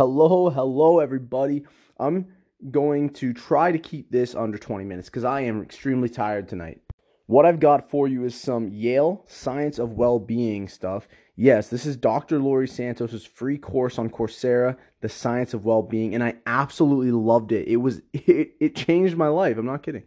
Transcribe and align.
Hello, 0.00 0.48
hello, 0.48 0.98
everybody. 0.98 1.62
I'm 1.98 2.28
going 2.70 3.10
to 3.10 3.34
try 3.34 3.70
to 3.70 3.78
keep 3.78 4.10
this 4.10 4.34
under 4.34 4.56
20 4.56 4.82
minutes 4.82 5.10
because 5.10 5.24
I 5.24 5.42
am 5.42 5.60
extremely 5.60 6.08
tired 6.08 6.48
tonight. 6.48 6.80
What 7.26 7.44
I've 7.44 7.60
got 7.60 7.90
for 7.90 8.08
you 8.08 8.24
is 8.24 8.34
some 8.34 8.72
Yale 8.72 9.26
Science 9.28 9.78
of 9.78 9.92
Well-Being 9.92 10.68
stuff. 10.68 11.06
Yes, 11.36 11.68
this 11.68 11.84
is 11.84 11.98
Dr. 11.98 12.38
Laurie 12.38 12.66
Santos's 12.66 13.26
free 13.26 13.58
course 13.58 13.98
on 13.98 14.08
Coursera, 14.08 14.78
The 15.02 15.10
Science 15.10 15.52
of 15.52 15.66
Well-Being, 15.66 16.14
and 16.14 16.24
I 16.24 16.36
absolutely 16.46 17.12
loved 17.12 17.52
it. 17.52 17.68
It 17.68 17.76
was 17.76 18.00
it, 18.14 18.54
it 18.58 18.74
changed 18.74 19.18
my 19.18 19.28
life. 19.28 19.58
I'm 19.58 19.66
not 19.66 19.82
kidding. 19.82 20.04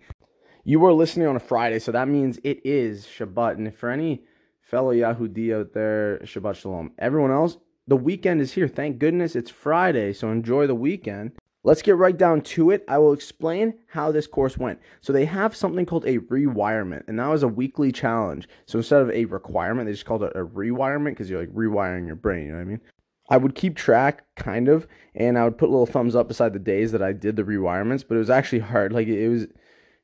You 0.63 0.83
are 0.85 0.93
listening 0.93 1.27
on 1.27 1.35
a 1.35 1.39
Friday, 1.39 1.77
so 1.77 1.91
that 1.91 2.07
means 2.07 2.39
it 2.43 2.65
is 2.65 3.05
Shabbat. 3.05 3.57
And 3.57 3.75
for 3.75 3.91
any 3.91 4.23
fellow 4.59 4.91
Yahudi 4.91 5.55
out 5.55 5.73
there, 5.73 6.17
Shabbat 6.23 6.55
Shalom. 6.55 6.93
Everyone 6.97 7.29
else, 7.29 7.57
the 7.87 7.97
weekend 7.97 8.41
is 8.41 8.53
here. 8.53 8.67
Thank 8.67 8.99
goodness 8.99 9.35
it's 9.35 9.49
Friday, 9.49 10.13
so 10.13 10.31
enjoy 10.31 10.67
the 10.67 10.75
weekend. 10.75 11.33
Let's 11.65 11.81
get 11.81 11.95
right 11.95 12.15
down 12.15 12.41
to 12.41 12.71
it. 12.71 12.83
I 12.89 12.97
will 12.97 13.13
explain 13.13 13.75
how 13.87 14.11
this 14.11 14.27
course 14.27 14.57
went. 14.57 14.79
So 14.99 15.13
they 15.13 15.25
have 15.25 15.55
something 15.55 15.85
called 15.85 16.05
a 16.05 16.17
rewirement, 16.17 17.05
and 17.07 17.17
that 17.19 17.27
was 17.29 17.43
a 17.43 17.47
weekly 17.47 17.91
challenge. 17.91 18.49
So 18.65 18.79
instead 18.79 19.01
of 19.01 19.09
a 19.11 19.25
requirement, 19.25 19.87
they 19.87 19.93
just 19.93 20.05
called 20.05 20.23
it 20.23 20.33
a 20.35 20.43
rewirement 20.43 21.15
because 21.15 21.29
you're 21.29 21.39
like 21.39 21.53
rewiring 21.53 22.05
your 22.05 22.17
brain. 22.17 22.47
You 22.47 22.51
know 22.51 22.57
what 22.57 22.63
I 22.63 22.65
mean? 22.65 22.81
I 23.29 23.37
would 23.37 23.55
keep 23.55 23.77
track, 23.77 24.25
kind 24.35 24.67
of, 24.67 24.87
and 25.15 25.37
I 25.37 25.45
would 25.45 25.57
put 25.57 25.69
little 25.69 25.85
thumbs 25.85 26.15
up 26.15 26.27
beside 26.27 26.51
the 26.51 26.59
days 26.59 26.91
that 26.91 27.01
I 27.01 27.13
did 27.13 27.37
the 27.37 27.43
rewirements. 27.43 28.03
But 28.05 28.15
it 28.15 28.19
was 28.19 28.29
actually 28.29 28.59
hard. 28.59 28.91
Like 28.91 29.07
it 29.07 29.29
was, 29.29 29.43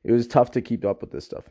it 0.02 0.12
was 0.12 0.26
tough 0.26 0.50
to 0.52 0.62
keep 0.62 0.86
up 0.86 1.02
with 1.02 1.12
this 1.12 1.26
stuff. 1.26 1.44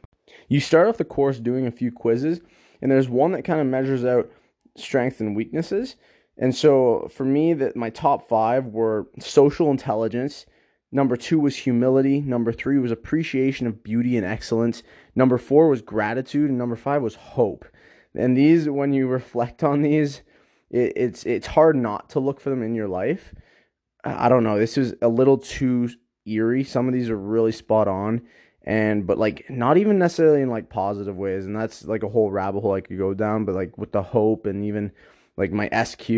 You 0.47 0.59
start 0.59 0.87
off 0.87 0.97
the 0.97 1.05
course 1.05 1.39
doing 1.39 1.67
a 1.67 1.71
few 1.71 1.91
quizzes, 1.91 2.41
and 2.81 2.91
there's 2.91 3.09
one 3.09 3.31
that 3.33 3.45
kind 3.45 3.61
of 3.61 3.67
measures 3.67 4.03
out 4.03 4.31
strengths 4.75 5.19
and 5.19 5.35
weaknesses. 5.35 5.95
And 6.39 6.55
so 6.55 7.09
for 7.13 7.25
me, 7.25 7.53
that 7.53 7.75
my 7.75 7.89
top 7.89 8.27
five 8.27 8.67
were 8.67 9.07
social 9.19 9.69
intelligence. 9.69 10.45
Number 10.91 11.17
two 11.17 11.39
was 11.39 11.55
humility. 11.55 12.21
Number 12.21 12.53
three 12.53 12.79
was 12.79 12.91
appreciation 12.91 13.67
of 13.67 13.83
beauty 13.83 14.15
and 14.15 14.25
excellence. 14.25 14.81
Number 15.15 15.37
four 15.37 15.67
was 15.67 15.81
gratitude, 15.81 16.49
and 16.49 16.57
number 16.57 16.77
five 16.77 17.01
was 17.01 17.15
hope. 17.15 17.65
And 18.15 18.35
these, 18.35 18.69
when 18.69 18.93
you 18.93 19.05
reflect 19.07 19.63
on 19.63 19.81
these, 19.81 20.21
it, 20.71 20.93
it's 20.95 21.25
it's 21.25 21.47
hard 21.47 21.75
not 21.75 22.09
to 22.11 22.19
look 22.19 22.39
for 22.39 22.49
them 22.49 22.63
in 22.63 22.73
your 22.73 22.87
life. 22.87 23.35
I 24.03 24.29
don't 24.29 24.45
know. 24.45 24.57
This 24.57 24.77
is 24.77 24.95
a 25.01 25.09
little 25.09 25.37
too 25.37 25.89
eerie. 26.25 26.63
Some 26.63 26.87
of 26.87 26.93
these 26.93 27.09
are 27.09 27.17
really 27.17 27.51
spot 27.51 27.89
on, 27.89 28.21
and 28.63 29.05
but 29.05 29.17
like 29.17 29.47
not 29.49 29.77
even 29.77 29.99
necessarily 29.99 30.41
in 30.41 30.49
like 30.49 30.69
positive 30.69 31.17
ways. 31.17 31.45
And 31.45 31.55
that's 31.55 31.83
like 31.85 32.03
a 32.03 32.09
whole 32.09 32.31
rabbit 32.31 32.61
hole 32.61 32.73
I 32.73 32.81
could 32.81 32.97
go 32.97 33.13
down. 33.13 33.43
But 33.43 33.55
like 33.55 33.77
with 33.77 33.91
the 33.91 34.01
hope 34.01 34.45
and 34.45 34.63
even 34.63 34.91
like 35.39 35.51
my 35.51 35.69
SQ. 35.83 36.09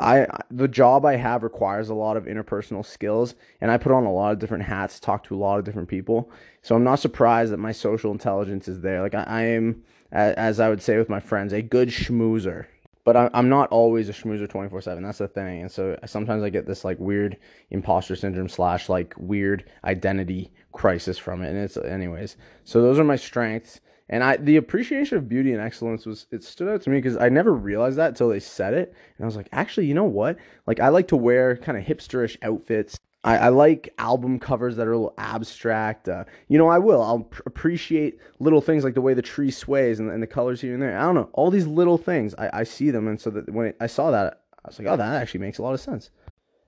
I 0.00 0.26
the 0.50 0.68
job 0.68 1.04
I 1.04 1.16
have 1.16 1.42
requires 1.42 1.88
a 1.88 1.94
lot 1.94 2.16
of 2.16 2.24
interpersonal 2.24 2.84
skills 2.84 3.34
and 3.60 3.70
I 3.70 3.78
put 3.78 3.92
on 3.92 4.04
a 4.04 4.12
lot 4.12 4.32
of 4.32 4.38
different 4.38 4.64
hats, 4.64 4.98
talk 4.98 5.24
to 5.24 5.34
a 5.34 5.38
lot 5.38 5.58
of 5.58 5.64
different 5.64 5.88
people. 5.88 6.30
So 6.62 6.74
I'm 6.74 6.84
not 6.84 7.00
surprised 7.00 7.52
that 7.52 7.58
my 7.58 7.72
social 7.72 8.12
intelligence 8.12 8.68
is 8.68 8.80
there. 8.80 9.02
Like 9.02 9.14
I, 9.14 9.24
I 9.24 9.42
am 9.42 9.82
as 10.12 10.58
I 10.60 10.68
would 10.68 10.82
say 10.82 10.98
with 10.98 11.08
my 11.08 11.20
friends, 11.20 11.52
a 11.52 11.62
good 11.62 11.88
schmoozer. 11.88 12.66
But 13.04 13.16
I, 13.16 13.30
I'm 13.32 13.48
not 13.48 13.70
always 13.70 14.08
a 14.08 14.12
schmoozer 14.12 14.48
24 14.48 14.82
7. 14.82 15.02
That's 15.02 15.18
the 15.18 15.28
thing. 15.28 15.62
And 15.62 15.70
so 15.70 15.98
sometimes 16.06 16.42
I 16.42 16.50
get 16.50 16.66
this 16.66 16.84
like 16.84 16.98
weird 16.98 17.38
imposter 17.70 18.14
syndrome 18.14 18.48
slash 18.48 18.88
like 18.88 19.14
weird 19.18 19.70
identity 19.84 20.52
crisis 20.72 21.18
from 21.18 21.42
it. 21.42 21.50
And 21.50 21.58
it's, 21.58 21.76
anyways. 21.76 22.36
So 22.64 22.82
those 22.82 22.98
are 22.98 23.04
my 23.04 23.16
strengths. 23.16 23.80
And 24.10 24.24
I 24.24 24.36
the 24.36 24.56
appreciation 24.56 25.16
of 25.16 25.28
beauty 25.28 25.52
and 25.52 25.62
excellence 25.62 26.04
was 26.04 26.26
it 26.32 26.42
stood 26.42 26.68
out 26.68 26.82
to 26.82 26.90
me 26.90 26.98
because 26.98 27.16
I 27.16 27.28
never 27.28 27.54
realized 27.54 27.96
that 27.96 28.08
until 28.08 28.28
they 28.28 28.40
said 28.40 28.74
it. 28.74 28.92
And 29.16 29.24
I 29.24 29.26
was 29.26 29.36
like, 29.36 29.48
actually, 29.52 29.86
you 29.86 29.94
know 29.94 30.04
what? 30.04 30.36
Like 30.66 30.80
I 30.80 30.88
like 30.88 31.08
to 31.08 31.16
wear 31.16 31.56
kind 31.56 31.78
of 31.78 31.84
hipsterish 31.84 32.36
outfits. 32.42 32.98
I, 33.22 33.36
I 33.36 33.48
like 33.50 33.94
album 33.98 34.40
covers 34.40 34.76
that 34.76 34.88
are 34.88 34.92
a 34.92 34.96
little 34.96 35.14
abstract. 35.16 36.08
Uh, 36.08 36.24
you 36.48 36.58
know, 36.58 36.68
I 36.68 36.78
will. 36.78 37.02
I'll 37.02 37.20
pr- 37.20 37.42
appreciate 37.46 38.18
little 38.40 38.60
things 38.60 38.82
like 38.82 38.94
the 38.94 39.00
way 39.00 39.14
the 39.14 39.22
tree 39.22 39.50
sways 39.50 40.00
and, 40.00 40.10
and, 40.10 40.22
the 40.22 40.26
colors 40.26 40.60
here 40.60 40.72
and 40.72 40.82
there. 40.82 40.98
I 40.98 41.02
don't 41.02 41.14
know. 41.14 41.28
All 41.34 41.50
these 41.50 41.66
little 41.66 41.98
things, 41.98 42.34
I, 42.38 42.50
I 42.52 42.64
see 42.64 42.90
them. 42.90 43.06
And 43.06 43.20
so 43.20 43.28
that 43.30 43.52
when 43.52 43.74
I 43.78 43.88
saw 43.88 44.10
that, 44.10 44.40
I 44.64 44.68
was 44.68 44.78
like, 44.78 44.88
oh, 44.88 44.96
that 44.96 45.20
actually 45.20 45.40
makes 45.40 45.58
a 45.58 45.62
lot 45.62 45.74
of 45.74 45.80
sense 45.80 46.10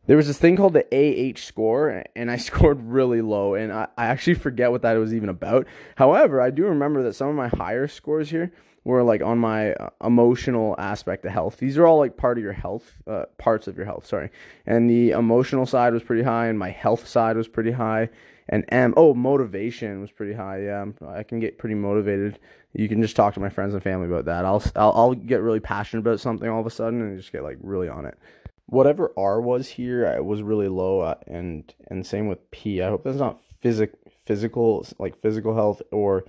there 0.06 0.16
was 0.16 0.26
this 0.26 0.38
thing 0.38 0.56
called 0.56 0.72
the 0.72 0.86
AH 0.92 1.38
score, 1.38 2.04
and 2.16 2.30
I 2.30 2.36
scored 2.38 2.82
really 2.82 3.22
low, 3.22 3.54
and 3.54 3.72
I, 3.72 3.88
I 3.96 4.06
actually 4.06 4.34
forget 4.34 4.70
what 4.70 4.82
that 4.82 4.94
was 4.94 5.14
even 5.14 5.28
about. 5.28 5.66
However, 5.96 6.40
I 6.40 6.50
do 6.50 6.64
remember 6.64 7.02
that 7.04 7.14
some 7.14 7.28
of 7.28 7.34
my 7.34 7.48
higher 7.48 7.86
scores 7.86 8.30
here 8.30 8.52
were 8.84 9.02
like 9.02 9.22
on 9.22 9.38
my 9.38 9.72
uh, 9.74 9.90
emotional 10.04 10.74
aspect 10.76 11.24
of 11.24 11.30
health. 11.30 11.58
These 11.58 11.78
are 11.78 11.86
all 11.86 11.98
like 11.98 12.16
part 12.16 12.36
of 12.36 12.42
your 12.42 12.52
health, 12.52 12.94
uh, 13.06 13.26
parts 13.38 13.68
of 13.68 13.76
your 13.76 13.86
health, 13.86 14.06
sorry. 14.06 14.30
And 14.66 14.90
the 14.90 15.10
emotional 15.10 15.66
side 15.66 15.92
was 15.92 16.02
pretty 16.02 16.24
high, 16.24 16.46
and 16.46 16.58
my 16.58 16.70
health 16.70 17.06
side 17.06 17.36
was 17.36 17.46
pretty 17.46 17.72
high. 17.72 18.10
And 18.48 18.64
M, 18.70 18.92
oh, 18.96 19.14
motivation 19.14 20.00
was 20.00 20.10
pretty 20.10 20.32
high. 20.32 20.62
Yeah, 20.62 20.86
I 21.06 21.22
can 21.22 21.38
get 21.38 21.58
pretty 21.58 21.76
motivated. 21.76 22.40
You 22.72 22.88
can 22.88 23.00
just 23.00 23.14
talk 23.14 23.34
to 23.34 23.40
my 23.40 23.48
friends 23.48 23.72
and 23.72 23.82
family 23.82 24.08
about 24.08 24.24
that. 24.24 24.44
I'll, 24.44 24.62
I'll, 24.74 24.92
I'll 24.92 25.14
get 25.14 25.42
really 25.42 25.60
passionate 25.60 26.00
about 26.00 26.18
something 26.18 26.48
all 26.48 26.60
of 26.60 26.66
a 26.66 26.70
sudden 26.70 27.00
and 27.02 27.16
just 27.16 27.30
get 27.30 27.44
like 27.44 27.58
really 27.60 27.88
on 27.88 28.04
it 28.04 28.18
whatever 28.66 29.12
R 29.16 29.40
was 29.40 29.68
here 29.68 30.06
I 30.06 30.20
was 30.20 30.42
really 30.42 30.68
low 30.68 31.00
uh, 31.00 31.14
and 31.26 31.72
and 31.88 32.06
same 32.06 32.28
with 32.28 32.50
P. 32.50 32.82
I 32.82 32.88
hope 32.88 33.04
that's 33.04 33.18
not 33.18 33.40
physic 33.60 33.92
physical 34.26 34.86
like 34.98 35.20
physical 35.20 35.54
health 35.54 35.82
or 35.90 36.24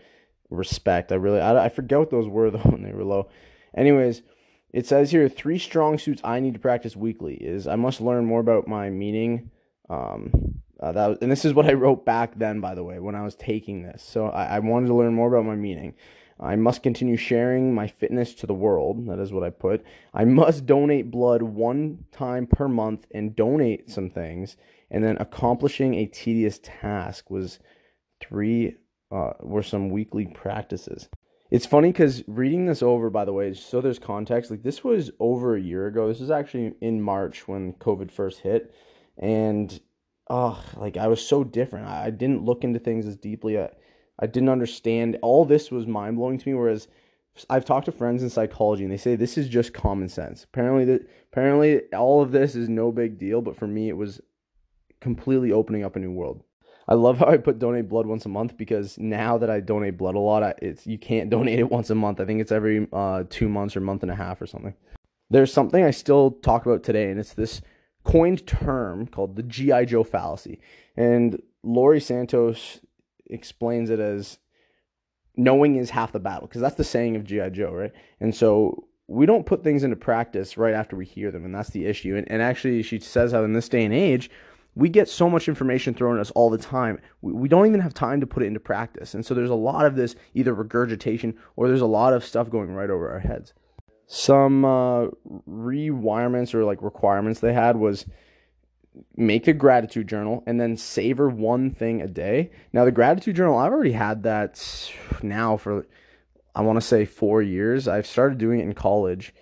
respect. 0.50 1.12
I 1.12 1.16
really 1.16 1.40
I, 1.40 1.66
I 1.66 1.70
forget 1.70 2.00
what 2.00 2.10
those 2.10 2.28
were 2.28 2.52
though 2.52 2.60
when 2.60 2.84
they 2.84 2.92
were 2.92 3.04
low. 3.04 3.30
Anyways, 3.76 4.22
it 4.72 4.88
says 4.88 5.12
here 5.12 5.30
three 5.30 5.60
strong 5.60 5.98
suits 5.98 6.22
I 6.24 6.40
need 6.40 6.54
to 6.56 6.60
practice 6.60 6.96
weekly 6.96 7.36
is 7.36 7.68
I 7.68 7.76
must 7.76 8.02
learn 8.02 8.26
more 8.26 8.40
about 8.40 8.68
my 8.68 8.90
meaning. 8.90 9.52
Um, 9.90 10.62
uh, 10.80 10.92
that 10.92 11.08
was, 11.08 11.18
and 11.22 11.32
this 11.32 11.46
is 11.46 11.54
what 11.54 11.66
I 11.66 11.74
wrote 11.74 12.06
back 12.06 12.38
then, 12.38 12.60
by 12.60 12.76
the 12.76 12.84
way, 12.84 13.00
when 13.00 13.16
I 13.16 13.24
was 13.24 13.36
taking 13.36 13.84
this. 13.84 14.04
So 14.04 14.28
I, 14.28 14.56
I 14.56 14.60
wanted 14.60 14.88
to 14.88 14.96
learn 14.96 15.14
more 15.14 15.30
about 15.30 15.46
my 15.46 15.56
meaning. 15.56 15.94
I 16.40 16.56
must 16.56 16.84
continue 16.84 17.18
sharing 17.18 17.74
my 17.74 17.88
fitness 17.88 18.34
to 18.36 18.48
the 18.48 18.54
world. 18.54 19.08
That 19.08 19.20
is 19.20 19.32
what 19.32 19.44
I 19.44 19.50
put. 19.50 19.84
I 20.14 20.26
must 20.26 20.66
donate 20.66 21.12
blood 21.12 21.42
one 21.42 22.06
time 22.12 22.48
per 22.48 22.68
month 22.68 23.06
and 23.14 23.36
donate 23.36 23.90
some 23.90 24.10
things. 24.10 24.58
And 24.90 25.04
then 25.04 25.18
accomplishing 25.20 25.96
a 25.96 26.06
tedious 26.06 26.60
task 26.62 27.30
was 27.30 27.60
three, 28.20 28.76
uh, 29.12 29.34
were 29.42 29.64
some 29.64 29.90
weekly 29.90 30.26
practices. 30.28 31.10
It's 31.54 31.68
funny 31.68 31.92
because 31.92 32.24
reading 32.28 32.66
this 32.66 32.82
over, 32.82 33.12
by 33.12 33.26
the 33.26 33.34
way, 33.34 33.54
so 33.54 33.80
there's 33.80 34.00
context. 34.00 34.50
Like 34.50 34.64
this 34.64 34.84
was 34.84 35.12
over 35.20 35.56
a 35.56 35.62
year 35.62 35.86
ago. 35.86 36.08
This 36.08 36.20
was 36.20 36.32
actually 36.32 36.74
in 36.82 37.00
March 37.00 37.48
when 37.48 37.74
COVID 37.74 38.10
first 38.10 38.40
hit, 38.40 38.74
and 39.20 39.80
oh, 40.32 40.64
like 40.78 40.98
I 40.98 41.06
was 41.06 41.24
so 41.24 41.44
different. 41.44 41.88
I, 41.88 42.10
didn't 42.10 42.44
look 42.44 42.64
into 42.64 42.80
things 42.80 43.06
as 43.06 43.16
deeply. 43.16 43.60
I, 43.60 43.70
I 44.24 44.26
didn't 44.26 44.50
understand. 44.50 45.18
All 45.22 45.44
this 45.44 45.70
was 45.70 45.86
mind 45.86 46.16
blowing 46.16 46.38
to 46.38 46.50
me. 46.50 46.56
Whereas 46.56 46.88
I've 47.50 47.66
talked 47.66 47.88
to 47.88 47.92
friends 47.92 48.24
in 48.24 48.30
psychology 48.30 48.84
and 48.84 48.92
they 48.92 48.98
say 48.98 49.18
this 49.18 49.38
is 49.38 49.50
just 49.50 49.74
common 49.74 50.08
sense. 50.08 50.46
Apparently, 50.46 51.02
apparently 51.30 51.82
all 51.94 52.22
of 52.22 52.32
this 52.32 52.56
is 52.56 52.70
no 52.70 52.94
big 52.94 53.18
deal. 53.20 53.42
But 53.42 53.58
for 53.58 53.68
me, 53.68 53.90
it 53.90 53.98
was 53.98 54.22
completely 55.02 55.52
opening 55.52 55.84
up 55.84 55.98
a 55.98 56.00
new 56.00 56.12
world. 56.12 56.42
I 56.88 56.94
love 56.94 57.18
how 57.18 57.28
I 57.28 57.36
put 57.38 57.60
donate 57.60 57.90
blood 57.90 58.06
once 58.06 58.26
a 58.26 58.30
month 58.30 58.56
because 58.56 58.98
now 58.98 59.38
that 59.40 59.50
I 59.50 59.60
donate 59.60 59.98
blood 59.98 60.16
a 60.16 60.20
lot, 60.20 60.42
I, 60.42 60.54
it's 60.62 60.88
you 60.88 60.98
can't 60.98 61.30
donate 61.30 61.60
it 61.60 61.70
once 61.70 61.90
a 61.90 61.96
month. 61.96 62.22
I 62.22 62.26
think 62.26 62.40
it's 62.40 62.52
every 62.52 62.88
uh, 62.94 63.26
two 63.30 63.50
months 63.50 63.76
or 63.76 63.82
month 63.82 64.04
and 64.04 64.12
a 64.12 64.16
half 64.16 64.42
or 64.42 64.48
something. 64.48 64.74
There's 65.30 65.52
something 65.52 65.84
I 65.84 65.92
still 65.92 66.32
talk 66.32 66.66
about 66.66 66.84
today, 66.84 67.10
and 67.12 67.20
it's 67.20 67.34
this 67.34 67.62
coined 68.06 68.48
term 68.48 69.06
called 69.06 69.36
the 69.36 69.44
GI 69.44 69.88
Joe 69.88 70.06
fallacy. 70.06 70.62
And 70.96 71.42
Laurie 71.62 72.00
Santos 72.00 72.80
explains 73.28 73.90
it 73.90 74.00
as 74.00 74.40
knowing 75.36 75.76
is 75.76 75.90
half 75.90 76.12
the 76.12 76.20
battle 76.20 76.48
because 76.48 76.62
that's 76.62 76.76
the 76.76 76.84
saying 76.84 77.16
of 77.16 77.24
GI 77.24 77.52
Joe, 77.52 77.72
right? 77.72 77.92
And 78.20 78.34
so 78.36 78.88
we 79.08 79.26
don't 79.26 79.46
put 79.46 79.64
things 79.64 79.84
into 79.84 79.96
practice 79.96 80.58
right 80.58 80.74
after 80.74 80.96
we 80.96 81.06
hear 81.06 81.32
them, 81.32 81.46
and 81.46 81.54
that's 81.54 81.72
the 81.72 81.86
issue. 81.86 82.16
And, 82.16 82.30
and 82.32 82.42
actually, 82.42 82.82
she 82.84 83.00
says 83.00 83.32
how 83.32 83.44
in 83.44 83.54
this 83.54 83.70
day 83.70 83.84
and 83.84 83.94
age, 83.94 84.30
we 84.76 84.90
get 84.90 85.08
so 85.08 85.30
much 85.30 85.48
information 85.48 85.94
thrown 85.94 86.16
at 86.16 86.22
us 86.22 86.32
all 86.32 86.50
the 86.50 86.58
time. 86.58 87.00
We, 87.22 87.34
we 87.34 87.48
don't 87.48 87.68
even 87.68 87.80
have 87.82 87.94
time 87.94 88.22
to 88.22 88.28
put 88.28 88.44
it 88.44 88.48
into 88.48 88.60
practice. 88.60 89.14
And 89.14 89.26
so 89.26 89.34
there's 89.34 89.50
a 89.50 89.56
lot 89.56 89.86
of 89.86 89.96
this 89.96 90.16
either 90.34 90.54
regurgitation 90.54 91.38
or 91.56 91.68
there's 91.68 91.82
a 91.82 91.86
lot 91.86 92.14
of 92.14 92.26
stuff 92.26 92.50
going 92.50 92.72
right 92.74 92.90
over 92.90 93.12
our 93.12 93.20
heads. 93.20 93.54
Some 94.08 94.66
uh, 94.66 95.08
rewirements 95.48 96.54
or 96.54 96.66
like 96.66 96.82
requirements 96.82 97.40
they 97.40 97.54
had 97.54 97.78
was 97.78 98.06
make 99.16 99.48
a 99.48 99.54
gratitude 99.54 100.08
journal 100.08 100.44
and 100.46 100.60
then 100.60 100.78
savor 100.78 101.30
one 101.30 101.72
thing 101.72 102.02
a 102.02 102.08
day. 102.08 102.52
Now, 102.72 102.86
the 102.86 102.92
gratitude 102.92 103.36
journal, 103.36 103.58
I've 103.58 103.72
already 103.72 103.94
had 103.94 104.24
that 104.24 104.92
now 105.22 105.58
for, 105.58 105.86
I 106.56 106.62
want 106.62 106.78
to 106.78 106.86
say, 106.86 107.06
four 107.06 107.42
years. 107.42 107.88
I've 107.88 108.08
started 108.08 108.38
doing 108.38 108.60
it 108.60 108.64
in 108.64 108.74
college. 108.74 109.34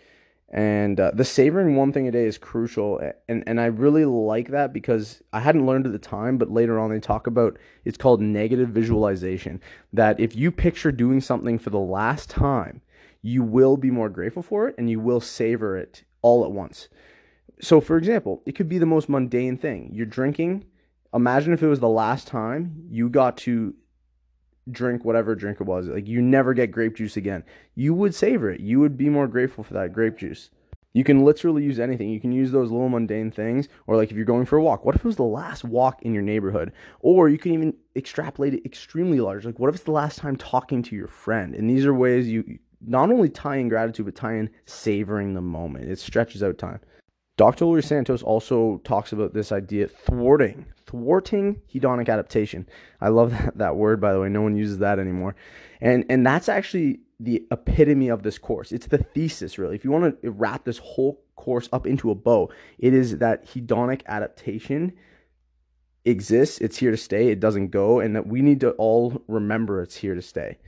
And 0.53 1.00
uh, 1.00 1.12
the 1.13 1.24
savoring 1.24 1.77
one 1.77 1.94
thing 1.94 2.07
a 2.07 2.12
day 2.12 2.25
is 2.25 2.38
crucial. 2.38 3.01
And, 3.30 3.44
and 3.48 3.59
I 3.59 3.68
really 3.68 4.03
like 4.03 4.50
that 4.50 4.74
because 4.74 5.21
I 5.31 5.39
hadn't 5.39 5.65
learned 5.65 5.86
at 5.86 5.94
the 5.94 6.00
time, 6.00 6.38
but 6.38 6.51
later 6.51 6.77
on 6.77 6.89
they 6.89 7.00
talk 7.00 7.25
about 7.25 7.57
it's 7.86 7.97
called 7.97 8.21
negative 8.21 8.69
visualization. 8.69 9.62
That 9.94 10.19
if 10.19 10.36
you 10.36 10.51
picture 10.51 10.92
doing 10.92 11.21
something 11.21 11.57
for 11.57 11.69
the 11.69 11.80
last 11.80 12.30
time, 12.30 12.81
you 13.21 13.44
will 13.44 13.77
be 13.77 13.92
more 13.92 14.09
grateful 14.09 14.44
for 14.44 14.68
it 14.68 14.75
and 14.77 14.89
you 14.89 15.00
will 15.00 15.21
savor 15.21 15.77
it 15.77 16.04
all 16.21 16.44
at 16.44 16.51
once 16.51 16.89
so, 17.61 17.79
for 17.79 17.97
example, 17.97 18.41
it 18.45 18.53
could 18.53 18.67
be 18.67 18.79
the 18.79 18.85
most 18.85 19.07
mundane 19.07 19.57
thing. 19.57 19.91
You're 19.93 20.05
drinking. 20.05 20.65
Imagine 21.13 21.53
if 21.53 21.61
it 21.61 21.67
was 21.67 21.79
the 21.79 21.89
last 21.89 22.27
time 22.27 22.85
you 22.89 23.09
got 23.09 23.37
to 23.37 23.75
drink 24.69 25.03
whatever 25.05 25.35
drink 25.35 25.59
it 25.59 25.67
was. 25.67 25.87
Like 25.87 26.07
you 26.07 26.21
never 26.21 26.53
get 26.53 26.71
grape 26.71 26.95
juice 26.95 27.17
again. 27.17 27.43
You 27.75 27.93
would 27.93 28.15
savor 28.15 28.49
it. 28.49 28.61
You 28.61 28.79
would 28.79 28.97
be 28.97 29.09
more 29.09 29.27
grateful 29.27 29.63
for 29.63 29.73
that 29.75 29.93
grape 29.93 30.17
juice. 30.17 30.49
You 30.93 31.03
can 31.03 31.23
literally 31.23 31.63
use 31.63 31.79
anything. 31.79 32.09
You 32.09 32.19
can 32.19 32.31
use 32.31 32.51
those 32.51 32.69
little 32.69 32.89
mundane 32.89 33.31
things, 33.31 33.69
or 33.87 33.95
like 33.95 34.11
if 34.11 34.17
you're 34.17 34.25
going 34.25 34.45
for 34.45 34.57
a 34.57 34.63
walk, 34.63 34.83
what 34.83 34.93
if 34.93 35.01
it 35.01 35.07
was 35.07 35.15
the 35.15 35.23
last 35.23 35.63
walk 35.63 36.01
in 36.01 36.13
your 36.13 36.23
neighborhood? 36.23 36.73
Or 36.99 37.29
you 37.29 37.37
can 37.37 37.53
even 37.53 37.73
extrapolate 37.95 38.55
it 38.55 38.65
extremely 38.65 39.21
large. 39.21 39.45
Like, 39.45 39.57
what 39.57 39.69
if 39.69 39.75
it's 39.75 39.85
the 39.85 39.91
last 39.91 40.19
time 40.19 40.35
talking 40.35 40.83
to 40.83 40.95
your 40.95 41.07
friend? 41.07 41.55
And 41.55 41.69
these 41.69 41.85
are 41.85 41.93
ways 41.93 42.27
you 42.27 42.59
not 42.85 43.09
only 43.09 43.29
tie 43.29 43.55
in 43.57 43.69
gratitude, 43.69 44.05
but 44.05 44.15
tie 44.15 44.33
in 44.33 44.49
savoring 44.65 45.33
the 45.33 45.41
moment. 45.41 45.89
It 45.89 45.99
stretches 45.99 46.43
out 46.43 46.57
time. 46.57 46.81
Dr. 47.41 47.65
Laurie 47.65 47.81
Santos 47.81 48.21
also 48.21 48.79
talks 48.83 49.13
about 49.13 49.33
this 49.33 49.51
idea 49.51 49.88
thwarting, 49.88 50.67
thwarting 50.85 51.59
hedonic 51.73 52.07
adaptation. 52.07 52.69
I 53.01 53.09
love 53.09 53.31
that, 53.45 53.57
that 53.57 53.75
word, 53.77 53.99
by 53.99 54.13
the 54.13 54.19
way. 54.19 54.29
No 54.29 54.43
one 54.43 54.55
uses 54.55 54.77
that 54.77 54.99
anymore. 54.99 55.35
And, 55.81 56.05
and 56.07 56.23
that's 56.23 56.47
actually 56.47 56.99
the 57.19 57.43
epitome 57.49 58.09
of 58.09 58.21
this 58.21 58.38
course. 58.38 58.71
It's 58.71 58.85
the 58.85 58.99
thesis, 58.99 59.57
really. 59.57 59.73
If 59.73 59.83
you 59.83 59.89
want 59.89 60.21
to 60.21 60.29
wrap 60.29 60.65
this 60.65 60.77
whole 60.77 61.23
course 61.35 61.67
up 61.73 61.88
into 61.88 62.11
a 62.11 62.15
bow, 62.15 62.51
it 62.77 62.93
is 62.93 63.17
that 63.17 63.47
hedonic 63.47 64.03
adaptation 64.05 64.94
exists, 66.05 66.59
it's 66.59 66.77
here 66.77 66.91
to 66.91 66.97
stay, 66.97 67.29
it 67.29 67.39
doesn't 67.39 67.69
go, 67.69 67.99
and 67.99 68.15
that 68.15 68.27
we 68.27 68.44
need 68.44 68.59
to 68.59 68.69
all 68.73 69.19
remember 69.27 69.81
it's 69.81 69.95
here 69.95 70.13
to 70.13 70.21
stay. 70.21 70.59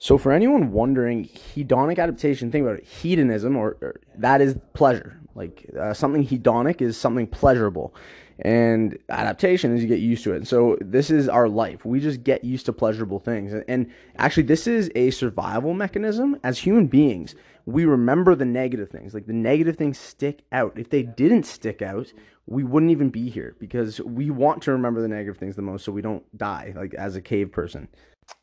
So, 0.00 0.16
for 0.16 0.30
anyone 0.30 0.70
wondering, 0.70 1.24
hedonic 1.24 1.98
adaptation, 1.98 2.52
think 2.52 2.62
about 2.62 2.78
it. 2.78 2.86
Hedonism, 2.86 3.56
or, 3.56 3.76
or 3.80 4.00
that 4.16 4.40
is 4.40 4.56
pleasure. 4.72 5.18
Like 5.34 5.68
uh, 5.78 5.92
something 5.92 6.26
hedonic 6.26 6.80
is 6.80 6.96
something 6.96 7.26
pleasurable, 7.26 7.94
and 8.38 8.96
adaptation 9.08 9.74
is 9.74 9.82
you 9.82 9.88
get 9.88 9.98
used 9.98 10.22
to 10.24 10.34
it. 10.34 10.46
So, 10.46 10.78
this 10.80 11.10
is 11.10 11.28
our 11.28 11.48
life. 11.48 11.84
We 11.84 11.98
just 11.98 12.22
get 12.22 12.44
used 12.44 12.66
to 12.66 12.72
pleasurable 12.72 13.18
things. 13.18 13.52
And, 13.52 13.64
and 13.66 13.90
actually, 14.18 14.44
this 14.44 14.68
is 14.68 14.88
a 14.94 15.10
survival 15.10 15.74
mechanism. 15.74 16.38
As 16.44 16.58
human 16.58 16.86
beings, 16.86 17.34
we 17.66 17.84
remember 17.84 18.36
the 18.36 18.44
negative 18.44 18.90
things. 18.90 19.14
Like 19.14 19.26
the 19.26 19.32
negative 19.32 19.76
things 19.76 19.98
stick 19.98 20.42
out. 20.52 20.78
If 20.78 20.90
they 20.90 21.02
didn't 21.02 21.42
stick 21.42 21.82
out, 21.82 22.12
we 22.46 22.62
wouldn't 22.62 22.92
even 22.92 23.10
be 23.10 23.30
here 23.30 23.56
because 23.58 24.00
we 24.00 24.30
want 24.30 24.62
to 24.62 24.72
remember 24.72 25.02
the 25.02 25.08
negative 25.08 25.38
things 25.38 25.56
the 25.56 25.62
most 25.62 25.84
so 25.84 25.90
we 25.90 26.02
don't 26.02 26.24
die, 26.38 26.72
like 26.76 26.94
as 26.94 27.16
a 27.16 27.20
cave 27.20 27.50
person 27.50 27.88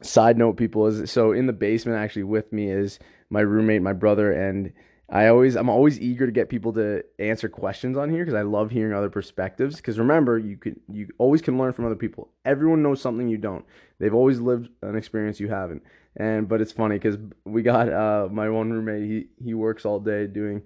side 0.02 0.38
note 0.38 0.58
people 0.58 0.88
is 0.88 1.12
so 1.12 1.32
in 1.32 1.48
the 1.48 1.54
basement 1.54 1.98
actually 1.98 2.24
with 2.24 2.52
me 2.52 2.70
is 2.70 3.00
my 3.30 3.42
roommate 3.42 3.82
my 3.82 3.94
brother 3.94 4.32
and 4.32 4.74
i 5.10 5.28
always 5.28 5.56
i'm 5.56 5.70
always 5.70 6.00
eager 6.00 6.26
to 6.26 6.32
get 6.32 6.50
people 6.50 6.74
to 6.74 7.04
answer 7.20 7.48
questions 7.48 7.98
on 7.98 8.10
here 8.10 8.26
because 8.26 8.34
i 8.38 8.42
love 8.42 8.72
hearing 8.72 8.94
other 8.94 9.10
perspectives. 9.10 9.78
Because 9.78 10.00
remember 10.00 10.38
you 10.38 10.58
can 10.58 10.80
you 10.92 11.10
always 11.18 11.42
can 11.42 11.58
learn 11.58 11.74
from 11.74 11.86
other 11.86 11.96
people. 11.96 12.30
Everyone 12.44 12.82
knows 12.82 13.02
something 13.02 13.28
you 13.28 13.38
don't. 13.38 13.66
They've 14.00 14.14
always 14.14 14.40
lived 14.40 14.70
an 14.82 14.96
experience 14.96 15.40
you 15.40 15.50
haven't. 15.50 15.84
And 16.18 16.48
but 16.48 16.62
it's 16.62 16.72
funny 16.72 16.96
because 16.96 17.18
we 17.44 17.62
got 17.62 17.92
uh, 17.92 18.28
my 18.32 18.50
one 18.50 18.72
roommate 18.72 19.04
he 19.04 19.28
he 19.44 19.54
works 19.54 19.86
all 19.86 20.00
day 20.00 20.28
doing 20.28 20.64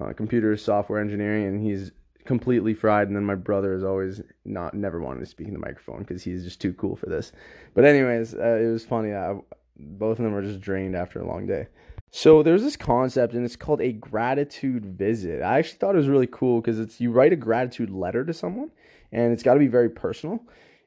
uh, 0.00 0.12
computer 0.12 0.56
software 0.56 1.00
engineering 1.00 1.46
and 1.46 1.62
he's 1.62 1.90
completely 2.24 2.74
fried 2.74 3.08
and 3.08 3.16
then 3.16 3.24
my 3.24 3.34
brother 3.34 3.74
is 3.74 3.84
always 3.84 4.22
not 4.44 4.74
never 4.74 5.00
wanted 5.00 5.20
to 5.20 5.26
speak 5.26 5.48
in 5.48 5.54
the 5.54 5.58
microphone 5.58 6.00
because 6.00 6.22
he's 6.22 6.44
just 6.44 6.60
too 6.60 6.72
cool 6.74 6.96
for 6.96 7.06
this. 7.06 7.32
But 7.74 7.84
anyways 7.84 8.34
uh, 8.34 8.58
it 8.60 8.70
was 8.70 8.84
funny 8.84 9.12
I, 9.12 9.36
both 9.76 10.18
of 10.18 10.24
them 10.24 10.32
were 10.32 10.42
just 10.42 10.60
drained 10.60 10.94
after 10.94 11.20
a 11.20 11.26
long 11.26 11.46
day. 11.46 11.68
So 12.10 12.42
there's 12.42 12.62
this 12.62 12.76
concept 12.76 13.34
and 13.34 13.44
it's 13.44 13.56
called 13.56 13.80
a 13.80 13.92
gratitude 13.92 14.84
visit. 14.84 15.42
I 15.42 15.58
actually 15.58 15.78
thought 15.78 15.94
it 15.94 15.98
was 15.98 16.08
really 16.08 16.26
cool 16.26 16.60
because 16.60 16.80
it's 16.80 17.00
you 17.00 17.12
write 17.12 17.32
a 17.32 17.36
gratitude 17.36 17.90
letter 17.90 18.24
to 18.24 18.34
someone 18.34 18.70
and 19.12 19.32
it's 19.32 19.42
got 19.42 19.54
to 19.54 19.60
be 19.60 19.68
very 19.68 19.88
personal. 19.88 20.40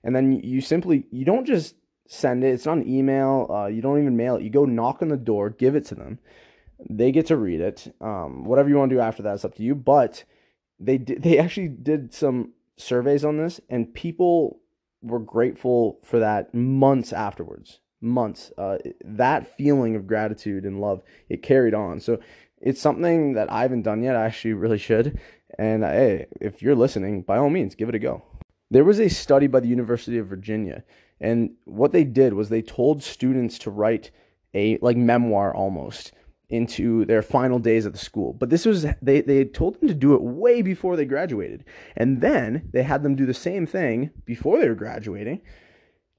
And 0.04 0.16
then 0.16 0.34
you 0.44 0.60
simply 0.60 1.06
you 1.12 1.24
don't 1.24 1.46
just 1.46 1.76
send 2.08 2.44
it 2.44 2.50
it's 2.50 2.66
not 2.66 2.78
an 2.78 2.88
email 2.88 3.48
uh, 3.50 3.68
you 3.68 3.82
don't 3.82 4.00
even 4.00 4.18
mail 4.18 4.36
it. 4.36 4.44
You 4.44 4.50
go 4.50 4.66
knock 4.66 5.02
on 5.02 5.08
the 5.08 5.18
door 5.18 5.50
give 5.50 5.76
it 5.76 5.86
to 5.86 5.96
them. 5.96 6.20
They 6.90 7.12
get 7.14 7.28
to 7.28 7.38
read 7.38 7.62
it. 7.62 7.96
Um, 8.02 8.44
whatever 8.44 8.68
you 8.68 8.76
want 8.76 8.90
to 8.90 8.96
do 8.98 9.02
after 9.02 9.24
that 9.24 9.36
is 9.36 9.46
up 9.46 9.56
to 9.56 9.64
you. 9.64 9.76
But 9.76 10.26
they 10.80 10.98
did, 10.98 11.24
they 11.24 11.38
actually 11.38 11.70
did 11.70 12.14
some 12.14 12.54
surveys 12.78 13.24
on 13.24 13.38
this, 13.38 13.62
and 13.70 13.94
people 13.94 14.60
were 15.02 15.20
grateful 15.20 16.00
for 16.04 16.20
that 16.20 16.54
months 16.54 17.14
afterwards. 17.14 17.80
Months. 18.02 18.52
Uh, 18.58 18.78
that 19.06 19.56
feeling 19.56 19.96
of 19.96 20.08
gratitude 20.08 20.66
and 20.66 20.82
love 20.82 21.04
it 21.30 21.42
carried 21.42 21.74
on. 21.74 22.00
So 22.00 22.20
it's 22.60 22.82
something 22.82 23.34
that 23.34 23.52
I 23.52 23.62
haven't 23.62 23.84
done 23.84 24.04
yet. 24.04 24.16
I 24.16 24.26
actually 24.26 24.54
really 24.54 24.78
should. 24.78 25.20
And 25.58 25.84
hey, 25.84 26.26
if 26.42 26.62
you're 26.62 26.76
listening, 26.76 27.22
by 27.22 27.38
all 27.38 27.50
means, 27.50 27.76
give 27.76 27.90
it 27.90 27.96
a 27.96 28.00
go. 28.00 28.24
There 28.72 28.84
was 28.84 29.00
a 29.00 29.10
study 29.10 29.48
by 29.48 29.60
the 29.60 29.68
University 29.68 30.18
of 30.18 30.28
Virginia, 30.28 30.84
and 31.22 31.52
what 31.66 31.92
they 31.92 32.04
did 32.04 32.34
was 32.34 32.50
they 32.50 32.64
told 32.64 33.04
students 33.04 33.60
to 33.60 33.70
write 33.70 34.10
a 34.56 34.78
like 34.82 34.98
memoir 34.98 35.54
almost 35.54 36.12
into 36.54 37.04
their 37.06 37.24
final 37.24 37.58
days 37.58 37.86
at 37.86 37.94
the 37.94 37.98
school. 37.98 38.34
But 38.34 38.50
this 38.52 38.66
was 38.66 38.86
they 39.02 39.22
they 39.22 39.44
told 39.44 39.80
them 39.80 39.88
to 39.88 39.96
do 39.96 40.14
it 40.14 40.22
way 40.22 40.62
before 40.62 40.96
they 40.96 41.06
graduated. 41.06 41.66
And 41.96 42.22
then 42.22 42.70
they 42.72 42.84
had 42.84 43.02
them 43.02 43.16
do 43.16 43.26
the 43.26 43.34
same 43.34 43.66
thing 43.66 44.12
before 44.26 44.60
they 44.60 44.70
were 44.70 44.76
graduating 44.76 45.42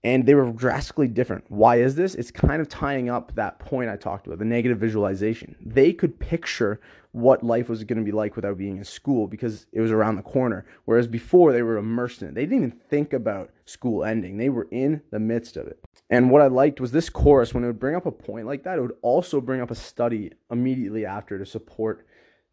and 0.04 0.26
they 0.26 0.34
were 0.34 0.52
drastically 0.52 1.08
different. 1.08 1.44
Why 1.48 1.76
is 1.76 1.94
this? 1.94 2.14
It's 2.14 2.30
kind 2.30 2.60
of 2.60 2.68
tying 2.68 3.08
up 3.08 3.34
that 3.34 3.58
point 3.58 3.88
I 3.88 3.96
talked 3.96 4.26
about, 4.26 4.38
the 4.38 4.44
negative 4.44 4.78
visualization. 4.78 5.56
They 5.64 5.94
could 5.94 6.20
picture 6.20 6.78
what 7.12 7.42
life 7.42 7.70
was 7.70 7.84
going 7.84 7.98
to 7.98 8.04
be 8.04 8.12
like 8.12 8.36
without 8.36 8.58
being 8.58 8.76
in 8.76 8.84
school 8.84 9.26
because 9.26 9.66
it 9.72 9.80
was 9.80 9.90
around 9.90 10.16
the 10.16 10.22
corner. 10.22 10.66
Whereas 10.84 11.06
before 11.06 11.52
they 11.52 11.62
were 11.62 11.78
immersed 11.78 12.20
in 12.20 12.28
it. 12.28 12.34
They 12.34 12.42
didn't 12.42 12.58
even 12.58 12.80
think 12.90 13.12
about 13.12 13.50
school 13.64 14.04
ending. 14.04 14.36
They 14.36 14.50
were 14.50 14.68
in 14.70 15.00
the 15.10 15.20
midst 15.20 15.56
of 15.56 15.66
it. 15.66 15.78
And 16.10 16.30
what 16.30 16.42
I 16.42 16.48
liked 16.48 16.80
was 16.80 16.92
this 16.92 17.08
chorus, 17.08 17.54
when 17.54 17.64
it 17.64 17.68
would 17.68 17.80
bring 17.80 17.96
up 17.96 18.04
a 18.04 18.12
point 18.12 18.46
like 18.46 18.64
that, 18.64 18.78
it 18.78 18.82
would 18.82 18.96
also 19.00 19.40
bring 19.40 19.62
up 19.62 19.70
a 19.70 19.74
study 19.74 20.32
immediately 20.50 21.06
after 21.06 21.38
to 21.38 21.46
support 21.46 22.06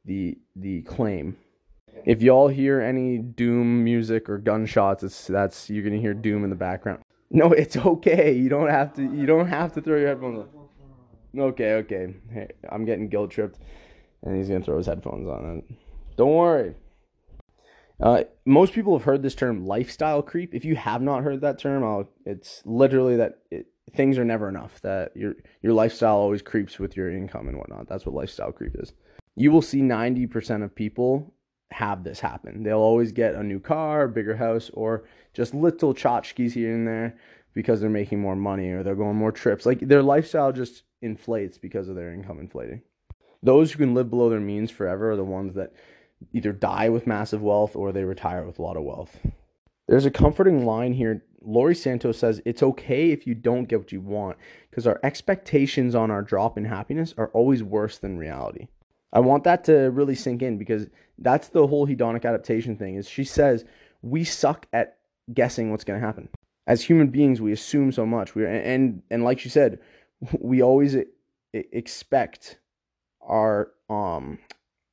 the 0.06 0.38
the 0.56 0.84
claim. 0.84 1.38
If 2.06 2.22
y'all 2.22 2.48
hear 2.48 2.80
any 2.80 3.18
doom 3.18 3.84
music 3.84 4.30
or 4.30 4.38
gunshots, 4.38 5.04
it's 5.04 5.28
that's 5.28 5.70
you're 5.70 5.84
gonna 5.84 5.98
hear 5.98 6.14
doom 6.14 6.44
in 6.44 6.50
the 6.50 6.56
background. 6.56 7.02
No, 7.34 7.54
it's 7.54 7.78
okay. 7.78 8.34
You 8.34 8.50
don't 8.50 8.70
have 8.70 8.94
to. 8.96 9.02
You 9.02 9.26
don't 9.26 9.48
have 9.48 9.74
to 9.74 9.82
throw 9.82 9.98
your 9.98 10.10
headphones 10.10 10.40
on. 10.40 11.40
Okay, 11.40 11.74
okay. 11.76 12.14
Hey, 12.30 12.50
I'm 12.70 12.84
getting 12.84 13.08
guilt 13.08 13.32
tripped, 13.32 13.58
and 14.24 14.36
he's 14.36 14.50
gonna 14.50 14.64
throw 14.64 14.78
his 14.78 14.86
headphones 14.86 15.28
on. 15.30 15.64
Don't 16.18 16.36
worry. 16.36 16.76
Uh, 18.02 18.24
most 18.46 18.74
people 18.74 18.98
have 18.98 19.06
heard 19.06 19.22
this 19.22 19.36
term 19.36 19.66
lifestyle 19.66 20.22
creep. 20.22 20.54
If 20.54 20.66
you 20.66 20.76
have 20.76 21.02
not 21.02 21.24
heard 21.24 21.40
that 21.42 21.58
term, 21.60 21.84
I'll, 21.84 22.10
it's 22.26 22.64
literally 22.66 23.16
that 23.18 23.40
it, 23.50 23.68
things 23.96 24.18
are 24.18 24.26
never 24.26 24.50
enough. 24.50 24.82
That 24.82 25.16
your 25.16 25.36
your 25.62 25.74
lifestyle 25.74 26.18
always 26.18 26.42
creeps 26.42 26.80
with 26.80 26.98
your 26.98 27.10
income 27.10 27.48
and 27.48 27.58
whatnot. 27.58 27.88
That's 27.88 28.06
what 28.06 28.14
lifestyle 28.14 28.52
creep 28.52 28.76
is. 28.78 28.92
You 29.36 29.52
will 29.52 29.62
see 29.62 29.82
ninety 29.82 30.28
percent 30.28 30.64
of 30.64 30.76
people 30.76 31.34
have 31.72 32.04
this 32.04 32.20
happen. 32.20 32.64
They'll 32.64 32.80
always 32.80 33.12
get 33.12 33.36
a 33.36 33.44
new 33.44 33.60
car, 33.60 34.08
bigger 34.08 34.36
house, 34.36 34.70
or 34.74 35.04
just 35.34 35.54
little 35.54 35.94
tchotchkes 35.94 36.54
here 36.54 36.74
and 36.74 36.88
there 36.88 37.18
because 37.54 37.82
they're 37.82 37.90
making 37.90 38.20
more 38.20 38.36
money 38.36 38.70
or 38.70 38.84
they're 38.84 38.96
going 38.96 39.16
more 39.16 39.32
trips. 39.32 39.66
Like 39.66 39.80
their 39.80 40.04
lifestyle 40.04 40.52
just 40.52 40.84
inflates 41.02 41.58
because 41.58 41.88
of 41.90 41.96
their 41.96 42.14
income 42.14 42.40
inflating. 42.40 42.82
Those 43.44 43.72
who 43.72 43.80
can 43.80 43.94
live 43.94 44.10
below 44.10 44.30
their 44.30 44.40
means 44.40 44.70
forever 44.70 45.12
are 45.12 45.16
the 45.16 45.24
ones 45.24 45.56
that 45.56 45.74
either 46.34 46.52
die 46.52 46.90
with 46.90 47.08
massive 47.08 47.42
wealth 47.42 47.76
or 47.76 47.92
they 47.92 48.04
retire 48.04 48.46
with 48.46 48.60
a 48.60 48.62
lot 48.62 48.78
of 48.78 48.84
wealth. 48.84 49.20
There's 49.88 50.06
a 50.06 50.12
comforting 50.12 50.66
line 50.66 50.94
here. 50.94 51.24
Laurie 51.44 51.76
Santos 51.76 52.20
says 52.20 52.42
it's 52.46 52.62
okay 52.62 53.12
if 53.12 53.26
you 53.26 53.34
don't 53.34 53.66
get 53.66 53.80
what 53.80 53.92
you 53.92 54.00
want 54.00 54.38
because 54.70 54.86
our 54.86 55.00
expectations 55.04 55.96
on 55.96 56.12
our 56.12 56.22
drop 56.22 56.58
in 56.58 56.66
happiness 56.66 57.16
are 57.18 57.30
always 57.30 57.64
worse 57.64 57.98
than 57.98 58.18
reality. 58.18 58.68
I 59.14 59.20
want 59.20 59.44
that 59.44 59.64
to 59.66 59.92
really 59.92 60.16
sink 60.16 60.42
in 60.42 60.58
because 60.58 60.88
that's 61.18 61.50
the 61.50 61.68
whole 61.68 61.88
hedonic 61.88 62.26
adaptation 62.26 62.76
thing. 62.76 62.96
Is 62.96 63.10
she 63.10 63.24
says 63.24 63.66
we 64.02 64.24
suck 64.24 64.68
at 64.74 64.98
guessing 65.34 65.72
what's 65.72 65.84
going 65.84 66.00
to 66.00 66.06
happen. 66.06 66.30
As 66.68 66.84
human 66.84 67.08
beings, 67.08 67.42
we 67.42 67.52
assume 67.52 67.92
so 67.92 68.06
much. 68.06 68.36
We 68.36 68.46
and 68.46 69.02
and 69.10 69.24
like 69.24 69.40
she 69.40 69.50
said, 69.50 69.80
we 70.40 70.62
always 70.62 70.96
expect 71.54 72.60
our 73.22 73.72
um 73.90 74.40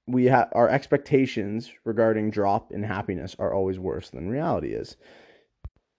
we 0.06 0.25
have 0.25 0.48
our 0.52 0.68
expectations 0.68 1.70
regarding 1.84 2.30
drop 2.30 2.72
in 2.72 2.82
happiness 2.82 3.37
are 3.38 3.52
always 3.52 3.78
worse 3.78 4.10
than 4.10 4.28
reality 4.28 4.72
is. 4.72 4.96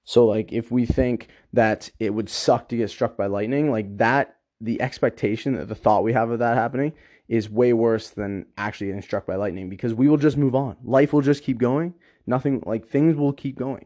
So 0.03 0.25
like 0.25 0.51
if 0.51 0.71
we 0.71 0.85
think 0.85 1.27
that 1.53 1.91
it 1.99 2.13
would 2.13 2.29
suck 2.29 2.69
to 2.69 2.77
get 2.77 2.89
struck 2.89 3.15
by 3.15 3.27
lightning, 3.27 3.71
like 3.71 3.97
that 3.97 4.37
the 4.59 4.81
expectation 4.81 5.53
that 5.55 5.69
the 5.69 5.75
thought 5.75 6.03
we 6.03 6.13
have 6.13 6.31
of 6.31 6.39
that 6.39 6.57
happening 6.57 6.93
is 7.29 7.49
way 7.49 7.71
worse 7.71 8.09
than 8.09 8.45
actually 8.57 8.87
getting 8.87 9.01
struck 9.01 9.25
by 9.25 9.35
lightning 9.35 9.69
because 9.69 9.93
we 9.93 10.09
will 10.09 10.17
just 10.17 10.35
move 10.35 10.55
on. 10.55 10.75
Life 10.83 11.13
will 11.13 11.21
just 11.21 11.43
keep 11.43 11.57
going. 11.57 11.93
Nothing 12.27 12.61
like 12.65 12.85
things 12.85 13.15
will 13.15 13.31
keep 13.31 13.57
going. 13.57 13.85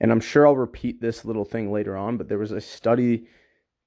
And 0.00 0.10
I'm 0.10 0.20
sure 0.20 0.46
I'll 0.46 0.56
repeat 0.56 1.00
this 1.00 1.24
little 1.24 1.44
thing 1.44 1.70
later 1.70 1.96
on, 1.96 2.16
but 2.16 2.28
there 2.28 2.38
was 2.38 2.50
a 2.50 2.60
study, 2.60 3.26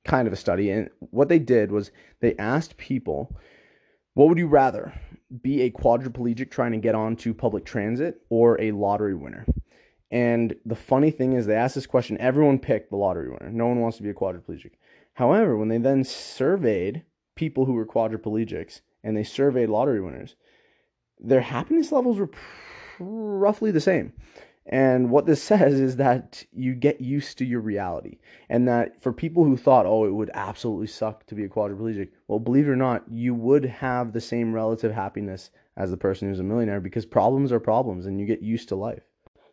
kind 0.05 0.27
of 0.27 0.33
a 0.33 0.37
study, 0.37 0.69
and 0.69 0.89
what 0.99 1.27
they 1.27 1.39
did 1.39 1.71
was 1.71 1.91
they 2.21 2.37
asked 2.37 2.77
people, 2.77 3.35
what 4.13 4.29
would 4.29 4.37
you 4.37 4.47
rather? 4.47 4.93
be 5.41 5.61
a 5.61 5.71
quadriplegic 5.71 6.51
trying 6.51 6.73
to 6.73 6.77
get 6.77 6.95
onto 6.95 7.33
public 7.33 7.63
transit 7.63 8.21
or 8.29 8.59
a 8.59 8.71
lottery 8.71 9.15
winner. 9.15 9.45
And 10.09 10.55
the 10.65 10.75
funny 10.75 11.09
thing 11.09 11.33
is, 11.33 11.45
they 11.45 11.55
asked 11.55 11.75
this 11.75 11.87
question, 11.87 12.17
everyone 12.19 12.59
picked 12.59 12.89
the 12.89 12.97
lottery 12.97 13.29
winner. 13.29 13.49
No 13.49 13.67
one 13.67 13.79
wants 13.79 13.97
to 13.97 14.03
be 14.03 14.09
a 14.09 14.13
quadriplegic. 14.13 14.71
However, 15.13 15.55
when 15.55 15.69
they 15.69 15.77
then 15.77 16.03
surveyed 16.03 17.03
people 17.35 17.65
who 17.65 17.73
were 17.73 17.85
quadriplegics 17.85 18.81
and 19.03 19.15
they 19.15 19.23
surveyed 19.23 19.69
lottery 19.69 20.01
winners, 20.01 20.35
their 21.19 21.41
happiness 21.41 21.91
levels 21.91 22.17
were 22.17 22.29
roughly 22.99 23.71
the 23.71 23.81
same. 23.81 24.13
And 24.65 25.09
what 25.09 25.25
this 25.25 25.41
says 25.51 25.79
is 25.79 25.97
that 25.97 26.45
you 26.51 26.73
get 26.73 27.01
used 27.01 27.37
to 27.39 27.45
your 27.45 27.61
reality. 27.61 28.19
And 28.49 28.67
that 28.67 29.01
for 29.01 29.13
people 29.13 29.43
who 29.43 29.57
thought, 29.57 29.85
oh, 29.85 30.05
it 30.05 30.13
would 30.13 30.31
absolutely 30.33 30.87
suck 30.87 31.25
to 31.27 31.35
be 31.35 31.43
a 31.43 31.49
quadriplegic, 31.49 32.09
well, 32.27 32.39
believe 32.39 32.67
it 32.67 32.71
or 32.71 32.75
not, 32.75 33.03
you 33.09 33.33
would 33.33 33.65
have 33.65 34.13
the 34.13 34.21
same 34.21 34.53
relative 34.53 34.93
happiness 34.93 35.49
as 35.75 35.89
the 35.89 35.97
person 35.97 36.27
who's 36.27 36.39
a 36.39 36.43
millionaire 36.43 36.81
because 36.81 37.05
problems 37.05 37.51
are 37.51 37.59
problems 37.59 38.05
and 38.05 38.19
you 38.19 38.25
get 38.25 38.41
used 38.41 38.69
to 38.69 38.75
life. 38.75 39.03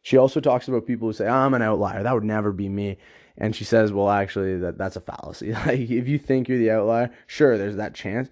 She 0.02 0.16
also 0.16 0.40
talks 0.40 0.68
about 0.68 0.86
people 0.86 1.08
who 1.08 1.12
say, 1.12 1.26
I'm 1.26 1.54
an 1.54 1.62
outlier. 1.62 2.02
That 2.02 2.14
would 2.14 2.24
never 2.24 2.52
be 2.52 2.68
me. 2.68 2.98
And 3.36 3.54
she 3.54 3.64
says, 3.64 3.92
well, 3.92 4.10
actually, 4.10 4.58
that, 4.58 4.78
that's 4.78 4.96
a 4.96 5.00
fallacy. 5.00 5.52
Like, 5.66 5.80
if 5.80 6.08
you 6.08 6.18
think 6.18 6.48
you're 6.48 6.58
the 6.58 6.70
outlier, 6.70 7.10
sure, 7.26 7.56
there's 7.56 7.76
that 7.76 7.94
chance, 7.94 8.28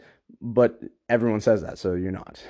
but 0.47 0.81
everyone 1.09 1.41
says 1.41 1.63
that, 1.63 1.77
so 1.77 1.95
you're 1.95 2.13
not. 2.13 2.41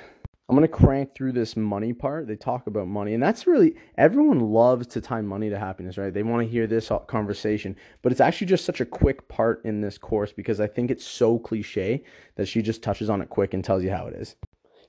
I'm 0.49 0.55
to 0.61 0.67
crank 0.69 1.13
through 1.13 1.33
this 1.33 1.57
money 1.57 1.91
part. 1.91 2.27
They 2.27 2.37
talk 2.37 2.67
about 2.67 2.87
money, 2.87 3.13
and 3.13 3.21
that's 3.21 3.47
really 3.47 3.75
everyone 3.97 4.39
loves 4.39 4.87
to 4.87 5.01
tie 5.01 5.19
money 5.21 5.49
to 5.49 5.59
happiness, 5.59 5.97
right? 5.97 6.13
They 6.13 6.23
want 6.23 6.45
to 6.45 6.49
hear 6.49 6.67
this 6.67 6.89
conversation, 7.07 7.75
but 8.01 8.11
it's 8.11 8.21
actually 8.21 8.47
just 8.47 8.63
such 8.63 8.79
a 8.79 8.85
quick 8.85 9.27
part 9.27 9.65
in 9.65 9.81
this 9.81 9.97
course 9.97 10.31
because 10.31 10.61
I 10.61 10.67
think 10.67 10.89
it's 10.89 11.05
so 11.05 11.37
cliche 11.39 12.03
that 12.35 12.47
she 12.47 12.61
just 12.61 12.81
touches 12.81 13.09
on 13.09 13.21
it 13.21 13.29
quick 13.29 13.53
and 13.53 13.63
tells 13.63 13.83
you 13.83 13.91
how 13.91 14.07
it 14.07 14.13
is. 14.13 14.35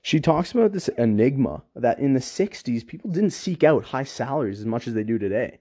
She 0.01 0.21
talks 0.21 0.53
about 0.53 0.71
this 0.71 0.87
enigma 0.89 1.63
that 1.75 1.99
in 1.99 2.13
the 2.13 2.21
60s, 2.21 2.87
people 2.87 3.09
didn't 3.09 3.31
seek 3.31 3.63
out 3.63 3.85
high 3.85 4.05
salaries 4.05 4.59
as 4.59 4.65
much 4.65 4.87
as 4.87 4.93
they 4.93 5.03
do 5.03 5.17
today. 5.17 5.59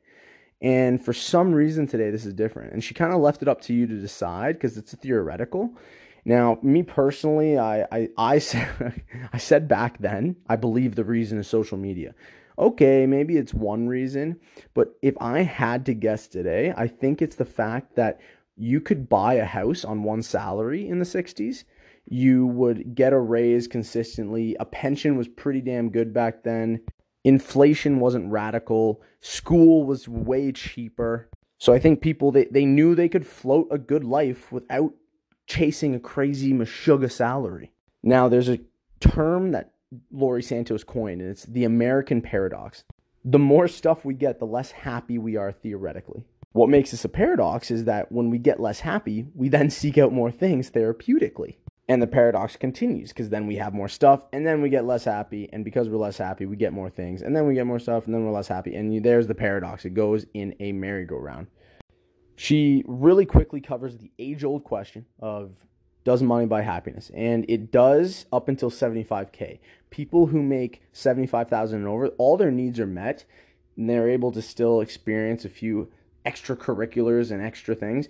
And 0.61 1.05
for 1.05 1.13
some 1.13 1.53
reason 1.53 1.89
today, 1.89 2.11
this 2.11 2.25
is 2.25 2.35
different. 2.35 2.73
And 2.73 2.85
she 2.85 2.95
kind 2.95 3.13
of 3.13 3.21
left 3.21 3.43
it 3.43 3.49
up 3.49 3.63
to 3.63 3.75
you 3.75 3.87
to 3.87 3.95
decide 3.95 4.57
because 4.57 4.77
it's 4.77 4.95
theoretical. 4.95 5.73
Now, 6.25 6.59
me 6.63 6.83
personally, 6.83 7.59
I, 7.59 7.87
I, 7.91 8.09
I, 8.17 8.39
said, 8.39 9.03
I 9.33 9.39
said 9.39 9.69
back 9.69 9.99
then, 9.99 10.37
I 10.49 10.57
believe 10.57 10.95
the 10.95 11.05
reason 11.05 11.39
is 11.39 11.49
social 11.49 11.79
media. 11.79 12.15
Okay, 12.59 13.07
maybe 13.07 13.37
it's 13.37 13.55
one 13.55 13.87
reason, 13.87 14.41
but 14.75 14.95
if 15.01 15.15
I 15.21 15.43
had 15.43 15.87
to 15.87 15.95
guess 15.95 16.27
today, 16.27 16.75
I 16.77 16.89
think 16.89 17.23
it's 17.23 17.37
the 17.37 17.45
fact 17.45 17.95
that 17.95 18.21
you 18.57 18.81
could 18.81 19.09
buy 19.09 19.35
a 19.35 19.45
house 19.45 19.85
on 19.85 20.03
one 20.03 20.23
salary 20.23 20.89
in 20.89 20.99
the 20.99 21.05
60s. 21.05 21.63
You 22.07 22.47
would 22.47 22.97
get 22.97 23.13
a 23.13 23.19
raise 23.19 23.69
consistently. 23.69 24.57
A 24.59 24.65
pension 24.65 25.17
was 25.17 25.29
pretty 25.29 25.61
damn 25.61 25.91
good 25.91 26.13
back 26.13 26.43
then. 26.43 26.81
Inflation 27.23 28.01
wasn't 28.01 28.33
radical. 28.33 29.03
School 29.21 29.85
was 29.85 30.09
way 30.09 30.51
cheaper. 30.51 31.29
So 31.59 31.73
I 31.73 31.79
think 31.79 32.01
people 32.01 32.33
they, 32.33 32.47
they 32.47 32.65
knew 32.65 32.95
they 32.95 33.09
could 33.09 33.27
float 33.27 33.69
a 33.71 33.79
good 33.79 34.05
life 34.05 34.51
without 34.51 34.95
chasing 35.49 35.95
a 35.95 36.01
crazy 36.01 36.53
Meshuggah 36.53 37.11
salary. 37.11 37.73
Now, 38.03 38.29
there's 38.29 38.51
a 38.51 38.61
term 39.01 39.53
that 39.53 39.73
Laurie 40.13 40.43
Santos 40.43 40.85
coined, 40.85 41.23
and 41.23 41.31
it's 41.31 41.45
the 41.45 41.65
American 41.65 42.21
paradox. 42.21 42.85
The 43.25 43.39
more 43.39 43.67
stuff 43.67 44.05
we 44.05 44.15
get, 44.15 44.39
the 44.39 44.47
less 44.47 44.71
happy 44.71 45.19
we 45.19 45.37
are 45.37 45.51
theoretically. 45.51 46.25
What 46.53 46.69
makes 46.69 46.91
this 46.91 47.05
a 47.05 47.09
paradox 47.09 47.71
is 47.71 47.85
that 47.85 48.13
when 48.13 48.31
we 48.31 48.39
get 48.39 48.61
less 48.61 48.81
happy, 48.81 49.27
we 49.35 49.49
then 49.49 49.71
seek 49.71 49.99
out 49.99 50.13
more 50.13 50.31
things 50.31 50.71
therapeutically. 50.71 51.57
And 51.91 52.03
the 52.03 52.07
paradox 52.07 52.57
continues 52.57 53.09
because 53.09 53.31
then 53.31 53.47
we 53.47 53.57
have 53.57 53.73
more 53.73 53.89
stuff 53.89 54.27
and 54.35 54.47
then 54.47 54.61
we 54.61 54.69
get 54.69 54.85
less 54.85 55.05
happy. 55.05 55.49
And 55.53 55.65
because 55.65 55.89
we're 55.89 55.97
less 55.97 56.19
happy, 56.19 56.45
we 56.45 56.57
get 56.57 56.75
more 56.75 56.91
things 56.91 57.23
and 57.23 57.35
then 57.35 57.47
we 57.47 57.55
get 57.55 57.67
more 57.67 57.79
stuff 57.79 58.05
and 58.05 58.15
then 58.15 58.27
we're 58.27 58.33
less 58.33 58.49
happy. 58.49 58.75
And 58.75 59.03
there's 59.03 59.27
the 59.27 59.35
paradox. 59.35 59.87
It 59.87 59.95
goes 59.95 60.27
in 60.35 60.55
a 60.61 60.73
merry-go-round. 60.73 61.47
She 62.39 62.85
really 62.87 63.27
quickly 63.27 63.61
covers 63.61 63.97
the 63.97 64.13
age 64.17 64.45
old 64.45 64.63
question 64.63 65.07
of 65.19 65.51
does 66.05 66.23
money 66.23 66.47
buy 66.47 66.63
happiness? 66.63 67.11
And 67.13 67.45
it 67.49 67.73
does 67.73 68.27
up 68.33 68.49
until 68.49 68.71
75K. 68.71 69.59
People 69.91 70.27
who 70.27 70.41
make 70.41 70.81
75,000 70.93 71.81
and 71.81 71.89
over, 71.89 72.07
all 72.11 72.37
their 72.37 72.53
needs 72.53 72.79
are 72.79 72.87
met 72.87 73.25
and 73.77 73.91
they're 73.91 74.09
able 74.09 74.31
to 74.31 74.41
still 74.41 74.81
experience 74.81 75.45
a 75.45 75.49
few 75.49 75.91
extracurriculars 76.25 77.33
and 77.33 77.43
extra 77.43 77.75
things. 77.75 78.09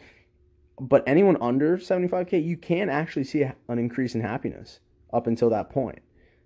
But 0.78 1.04
anyone 1.06 1.38
under 1.40 1.78
75K, 1.78 2.44
you 2.44 2.58
can 2.58 2.90
actually 2.90 3.25
see 3.25 3.44
an 3.44 3.78
increase 3.78 4.14
in 4.14 4.20
happiness 4.20 4.80
up 5.11 5.26
until 5.26 5.49
that 5.49 5.70
point, 5.70 6.00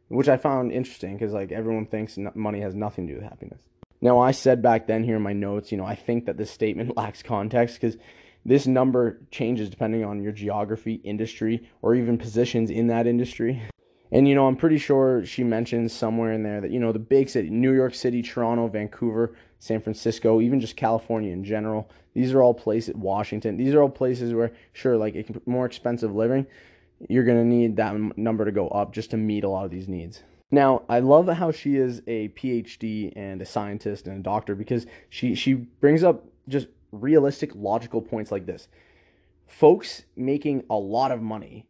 which 0.07 0.29
I 0.29 0.37
found 0.37 0.71
interesting 0.71 1.15
because 1.15 1.33
like 1.33 1.51
everyone 1.51 1.87
thinks 1.87 2.17
money 2.37 2.61
has 2.61 2.77
nothing 2.77 3.09
to 3.09 3.15
do 3.15 3.19
with 3.19 3.29
happiness. 3.29 3.63
Now, 4.03 4.19
I 4.19 4.33
said 4.33 4.61
back 4.61 4.89
then 4.89 5.05
here 5.05 5.17
in 5.17 5.23
my 5.23 5.33
notes, 5.33 5.71
you 5.71 5.79
know, 5.79 5.87
I 5.87 5.95
think 5.95 6.27
that 6.27 6.37
this 6.37 6.51
statement 6.51 6.97
lacks 6.97 7.23
context 7.23 7.81
because 7.81 7.97
this 8.45 8.67
number 8.67 9.21
changes 9.31 9.71
depending 9.71 10.05
on 10.05 10.23
your 10.23 10.33
geography, 10.33 10.95
industry, 11.05 11.71
or 11.81 11.95
even 11.95 12.19
positions 12.19 12.69
in 12.69 12.89
that 12.89 13.07
industry. 13.07 13.63
And, 14.15 14.29
you 14.29 14.35
know, 14.35 14.47
I'm 14.47 14.57
pretty 14.57 14.77
sure 14.77 15.25
she 15.25 15.43
mentions 15.43 15.91
somewhere 15.91 16.33
in 16.33 16.43
there 16.43 16.61
that, 16.61 16.71
you 16.71 16.79
know, 16.79 16.93
the 16.93 16.99
big 16.99 17.31
city, 17.31 17.49
New 17.49 17.73
York 17.73 17.95
City, 17.95 18.21
Toronto, 18.21 18.69
Vancouver, 18.69 19.35
San 19.59 19.81
Francisco, 19.81 20.43
even 20.43 20.61
just 20.61 20.77
California 20.77 21.33
in 21.33 21.43
general, 21.43 21.89
these 22.13 22.35
are 22.35 22.43
all 22.43 22.53
places, 22.53 22.95
Washington, 22.95 23.57
these 23.57 23.73
are 23.73 23.81
all 23.81 23.89
places 23.89 24.35
where, 24.35 24.53
sure, 24.75 24.99
like 24.99 25.47
more 25.47 25.65
expensive 25.65 26.15
living, 26.15 26.47
you're 27.09 27.25
going 27.25 27.39
to 27.39 27.45
need 27.45 27.77
that 27.77 27.95
number 28.19 28.45
to 28.45 28.53
go 28.53 28.69
up 28.69 28.93
just 28.93 29.13
to 29.13 29.17
meet 29.17 29.45
a 29.45 29.49
lot 29.49 29.65
of 29.65 29.71
these 29.71 29.89
needs. 29.89 30.23
Now, 30.55 30.83
I 30.87 30.99
love 31.01 31.29
how 31.29 31.51
she 31.51 31.77
is 31.77 32.03
a 32.07 32.29
PhD 32.29 33.11
and 33.17 33.41
a 33.41 33.47
scientist 33.47 34.07
and 34.07 34.19
a 34.19 34.23
doctor 34.23 34.55
because 34.55 34.87
she 35.09 35.35
she 35.35 35.55
brings 35.55 36.05
up 36.05 36.27
just 36.47 36.67
realistic 36.93 37.53
logical 37.55 38.03
points 38.03 38.31
like 38.31 38.45
this. 38.45 38.69
Folks 39.47 40.05
making 40.15 40.65
a 40.69 40.77
lot 40.77 41.11
of 41.11 41.23
money, 41.23 41.67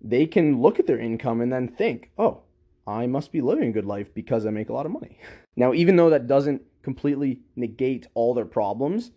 they 0.00 0.26
can 0.26 0.60
look 0.60 0.80
at 0.80 0.88
their 0.88 0.98
income 0.98 1.40
and 1.40 1.52
then 1.52 1.68
think, 1.68 2.10
"Oh, 2.18 2.42
I 2.88 3.06
must 3.06 3.30
be 3.30 3.40
living 3.40 3.68
a 3.68 3.72
good 3.72 3.86
life 3.86 4.12
because 4.12 4.44
I 4.44 4.50
make 4.50 4.68
a 4.68 4.72
lot 4.72 4.84
of 4.84 4.92
money." 4.92 5.18
Now, 5.56 5.74
even 5.74 5.96
though 5.96 6.10
that 6.10 6.28
doesn't 6.28 6.62
completely 6.82 7.40
negate 7.56 8.06
all 8.14 8.32
their 8.32 8.44
problems, 8.44 9.10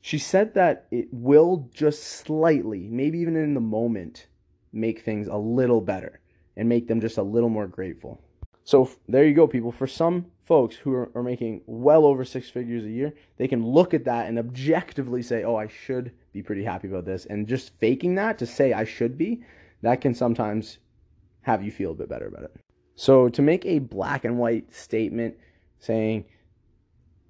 she 0.00 0.18
said 0.18 0.54
that 0.54 0.86
it 0.92 1.08
will 1.10 1.68
just 1.74 2.04
slightly, 2.04 2.86
maybe 2.88 3.18
even 3.18 3.34
in 3.34 3.54
the 3.54 3.60
moment, 3.60 4.28
make 4.72 5.00
things 5.00 5.26
a 5.26 5.36
little 5.36 5.80
better 5.80 6.20
and 6.56 6.68
make 6.68 6.86
them 6.86 7.00
just 7.00 7.18
a 7.18 7.24
little 7.24 7.48
more 7.48 7.66
grateful. 7.66 8.22
So 8.70 8.88
there 9.08 9.24
you 9.24 9.34
go, 9.34 9.48
people. 9.48 9.72
For 9.72 9.88
some 9.88 10.26
folks 10.44 10.76
who 10.76 10.94
are, 10.94 11.10
are, 11.16 11.24
making 11.24 11.62
well 11.66 12.06
over 12.06 12.24
six 12.24 12.48
figures 12.48 12.84
a 12.84 12.88
year, 12.88 13.12
they 13.36 13.48
can 13.48 13.66
look 13.66 13.94
at 13.94 14.04
that 14.04 14.28
and 14.28 14.38
objectively 14.38 15.22
say, 15.22 15.42
oh, 15.42 15.56
I 15.56 15.66
should 15.66 16.12
be 16.32 16.40
pretty 16.40 16.62
happy 16.62 16.86
about 16.86 17.04
this. 17.04 17.26
And 17.26 17.48
just 17.48 17.72
faking 17.80 18.14
that 18.14 18.38
to 18.38 18.46
say 18.46 18.72
I 18.72 18.84
should 18.84 19.18
be, 19.18 19.42
that 19.82 20.00
can 20.00 20.14
sometimes 20.14 20.78
have 21.40 21.64
you 21.64 21.72
feel 21.72 21.90
a 21.90 21.94
bit 21.94 22.08
better 22.08 22.28
about 22.28 22.44
it. 22.44 22.54
So 22.94 23.28
to 23.30 23.42
make 23.42 23.66
a 23.66 23.80
black 23.80 24.24
and 24.24 24.38
white 24.38 24.72
statement 24.72 25.34
saying 25.80 26.26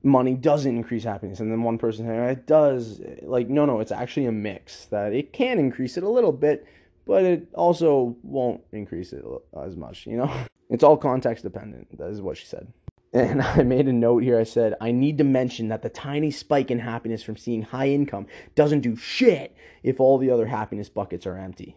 money 0.03 0.35
doesn't 0.35 0.77
increase 0.77 1.05
happiness, 1.05 1.41
and 1.41 1.51
then 1.51 1.63
one 1.63 1.79
person 1.79 2.07
saying 2.07 2.21
it 2.21 2.47
does, 2.47 3.01
like, 3.23 3.49
no, 3.49 3.65
no, 3.65 3.81
it's 3.81 3.93
actually 3.93 4.27
a 4.27 4.33
mix 4.33 4.85
that 4.89 5.15
it 5.15 5.33
can 5.33 5.59
increase 5.59 5.97
it 5.97 6.03
a 6.03 6.09
little 6.11 6.33
bit, 6.33 6.67
but 7.07 7.25
it 7.25 7.49
also 7.55 8.15
won't 8.23 8.61
increase 8.73 9.15
it 9.15 9.25
as 9.59 9.75
much, 9.75 10.07
you 10.07 10.19
know? 10.19 10.31
It's 10.71 10.85
all 10.85 10.97
context 10.97 11.43
dependent. 11.43 11.99
That 11.99 12.11
is 12.11 12.23
what 12.23 12.39
she 12.39 12.47
said. 12.47 12.73
And 13.12 13.43
I 13.43 13.62
made 13.62 13.89
a 13.89 13.93
note 13.93 14.23
here. 14.23 14.39
I 14.39 14.45
said, 14.45 14.75
I 14.81 14.93
need 14.93 15.19
to 15.19 15.25
mention 15.25 15.69
that 15.69 15.83
the 15.83 15.89
tiny 15.89 16.31
spike 16.31 16.71
in 16.71 16.79
happiness 16.79 17.23
from 17.23 17.37
seeing 17.37 17.62
high 17.62 17.89
income 17.89 18.27
doesn't 18.55 18.81
do 18.81 18.97
shit 18.97 19.55
if 19.83 20.00
all 20.00 20.17
the 20.17 20.31
other 20.31 20.47
happiness 20.47 20.89
buckets 20.89 21.27
are 21.27 21.37
empty. 21.37 21.77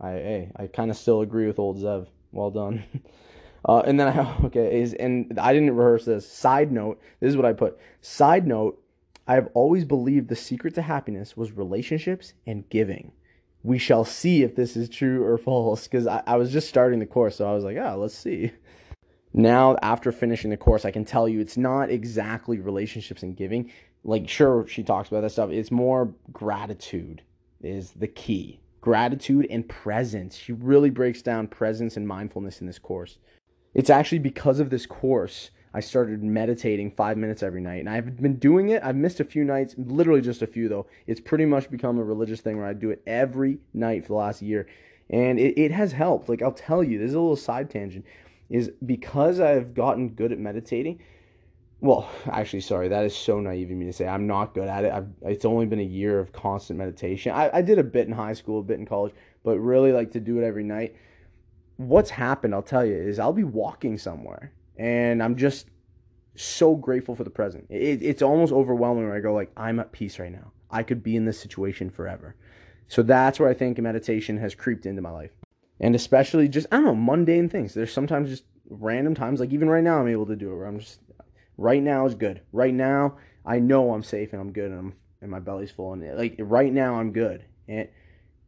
I, 0.00 0.10
hey, 0.12 0.52
I 0.56 0.66
kind 0.66 0.90
of 0.90 0.96
still 0.96 1.20
agree 1.20 1.46
with 1.46 1.58
old 1.58 1.78
Zev. 1.78 2.08
Well 2.32 2.50
done. 2.50 2.84
Uh, 3.62 3.80
and 3.80 4.00
then 4.00 4.08
I, 4.08 4.36
okay, 4.44 4.80
is, 4.80 4.94
and 4.94 5.38
I 5.38 5.52
didn't 5.52 5.76
rehearse 5.76 6.06
this. 6.06 6.26
Side 6.26 6.72
note, 6.72 6.98
this 7.20 7.28
is 7.28 7.36
what 7.36 7.44
I 7.44 7.52
put. 7.52 7.78
Side 8.00 8.46
note, 8.46 8.82
I 9.26 9.34
have 9.34 9.48
always 9.52 9.84
believed 9.84 10.28
the 10.28 10.34
secret 10.34 10.74
to 10.76 10.82
happiness 10.82 11.36
was 11.36 11.52
relationships 11.52 12.32
and 12.46 12.66
giving 12.70 13.12
we 13.62 13.78
shall 13.78 14.04
see 14.04 14.42
if 14.42 14.56
this 14.56 14.76
is 14.76 14.88
true 14.88 15.24
or 15.24 15.36
false 15.38 15.84
because 15.84 16.06
I, 16.06 16.22
I, 16.26 16.36
was 16.36 16.52
just 16.52 16.68
starting 16.68 16.98
the 16.98 17.06
course 17.06 17.36
so 17.36 17.48
i 17.48 17.54
was 17.54 17.64
like 17.64 17.76
oh 17.76 17.96
let's 17.98 18.16
see. 18.16 18.52
Now 19.32 19.76
after 19.82 20.10
finishing 20.12 20.50
the 20.50 20.56
course 20.56 20.84
i 20.84 20.90
can 20.90 21.04
tell 21.04 21.28
you 21.28 21.40
it's 21.40 21.56
not 21.56 21.90
exactly 21.90 22.58
relationships 22.58 23.22
and 23.22 23.36
giving. 23.36 23.70
Like 24.02 24.28
sure 24.28 24.66
she 24.66 24.82
talks 24.82 25.08
about 25.08 25.20
that 25.22 25.30
stuff. 25.30 25.50
It's 25.50 25.70
more 25.70 26.14
gratitude 26.32 27.22
is 27.62 27.92
the 27.92 28.08
key. 28.08 28.60
Gratitude 28.80 29.46
and 29.50 29.68
presence. 29.68 30.36
She 30.36 30.52
really 30.52 30.88
breaks 30.88 31.20
down 31.20 31.48
presence 31.48 31.98
and 31.98 32.08
mindfulness 32.08 32.62
in 32.62 32.66
this 32.66 32.78
course. 32.78 33.18
It's 33.74 33.90
actually 33.90 34.20
because 34.20 34.58
of 34.58 34.70
this 34.70 34.86
course 34.86 35.50
I 35.72 35.80
started 35.80 36.22
meditating 36.22 36.90
five 36.90 37.16
minutes 37.16 37.42
every 37.42 37.60
night. 37.60 37.80
And 37.80 37.88
I've 37.88 38.20
been 38.20 38.36
doing 38.36 38.70
it. 38.70 38.82
I've 38.82 38.96
missed 38.96 39.20
a 39.20 39.24
few 39.24 39.44
nights, 39.44 39.74
literally 39.78 40.20
just 40.20 40.42
a 40.42 40.46
few 40.46 40.68
though. 40.68 40.86
It's 41.06 41.20
pretty 41.20 41.44
much 41.44 41.70
become 41.70 41.98
a 41.98 42.04
religious 42.04 42.40
thing 42.40 42.56
where 42.56 42.66
I 42.66 42.72
do 42.72 42.90
it 42.90 43.02
every 43.06 43.58
night 43.72 44.02
for 44.02 44.08
the 44.08 44.14
last 44.14 44.42
year. 44.42 44.66
And 45.08 45.38
it, 45.38 45.58
it 45.58 45.70
has 45.72 45.92
helped. 45.92 46.28
Like, 46.28 46.42
I'll 46.42 46.52
tell 46.52 46.82
you, 46.82 46.98
this 46.98 47.10
is 47.10 47.14
a 47.14 47.20
little 47.20 47.36
side 47.36 47.70
tangent, 47.70 48.04
is 48.48 48.70
because 48.84 49.40
I've 49.40 49.74
gotten 49.74 50.10
good 50.10 50.32
at 50.32 50.38
meditating. 50.38 51.00
Well, 51.80 52.08
actually, 52.30 52.60
sorry, 52.60 52.88
that 52.88 53.04
is 53.04 53.16
so 53.16 53.40
naive 53.40 53.70
of 53.70 53.76
me 53.76 53.86
to 53.86 53.92
say. 53.92 54.06
I'm 54.06 54.26
not 54.26 54.54
good 54.54 54.68
at 54.68 54.84
it. 54.84 54.92
I've, 54.92 55.08
it's 55.22 55.44
only 55.44 55.66
been 55.66 55.80
a 55.80 55.84
year 55.84 56.18
of 56.20 56.32
constant 56.32 56.78
meditation. 56.78 57.32
I, 57.32 57.50
I 57.54 57.62
did 57.62 57.78
a 57.78 57.84
bit 57.84 58.06
in 58.06 58.12
high 58.12 58.34
school, 58.34 58.60
a 58.60 58.62
bit 58.62 58.78
in 58.78 58.86
college, 58.86 59.14
but 59.42 59.58
really 59.58 59.92
like 59.92 60.12
to 60.12 60.20
do 60.20 60.38
it 60.38 60.44
every 60.44 60.64
night. 60.64 60.94
What's 61.76 62.10
happened, 62.10 62.54
I'll 62.54 62.62
tell 62.62 62.84
you, 62.84 62.94
is 62.94 63.18
I'll 63.18 63.32
be 63.32 63.44
walking 63.44 63.98
somewhere 63.98 64.52
and 64.80 65.22
I'm 65.22 65.36
just 65.36 65.66
so 66.34 66.74
grateful 66.74 67.14
for 67.14 67.22
the 67.22 67.30
present. 67.30 67.66
It, 67.68 68.02
it's 68.02 68.22
almost 68.22 68.50
overwhelming 68.50 69.04
where 69.04 69.14
I 69.14 69.20
go 69.20 69.34
like, 69.34 69.52
I'm 69.54 69.78
at 69.78 69.92
peace 69.92 70.18
right 70.18 70.32
now. 70.32 70.52
I 70.70 70.84
could 70.84 71.02
be 71.02 71.16
in 71.16 71.26
this 71.26 71.38
situation 71.38 71.90
forever. 71.90 72.34
So 72.88 73.02
that's 73.02 73.38
where 73.38 73.50
I 73.50 73.52
think 73.52 73.78
meditation 73.78 74.38
has 74.38 74.54
creeped 74.54 74.86
into 74.86 75.02
my 75.02 75.10
life. 75.10 75.32
And 75.80 75.94
especially 75.94 76.48
just, 76.48 76.66
I 76.72 76.76
don't 76.76 76.86
know, 76.86 76.94
mundane 76.94 77.50
things. 77.50 77.74
There's 77.74 77.92
sometimes 77.92 78.30
just 78.30 78.44
random 78.70 79.14
times, 79.14 79.38
like 79.38 79.52
even 79.52 79.68
right 79.68 79.84
now, 79.84 80.00
I'm 80.00 80.08
able 80.08 80.26
to 80.26 80.36
do 80.36 80.50
it 80.50 80.56
where 80.56 80.66
I'm 80.66 80.78
just, 80.78 81.00
right 81.58 81.82
now 81.82 82.06
is 82.06 82.14
good. 82.14 82.40
Right 82.50 82.74
now, 82.74 83.18
I 83.44 83.58
know 83.58 83.92
I'm 83.92 84.02
safe 84.02 84.32
and 84.32 84.40
I'm 84.40 84.52
good 84.52 84.70
and 84.70 84.78
I'm, 84.78 84.94
and 85.20 85.30
my 85.30 85.40
belly's 85.40 85.70
full. 85.70 85.92
And 85.92 86.16
like 86.16 86.36
right 86.38 86.72
now, 86.72 86.94
I'm 86.94 87.12
good. 87.12 87.44
And, 87.68 87.86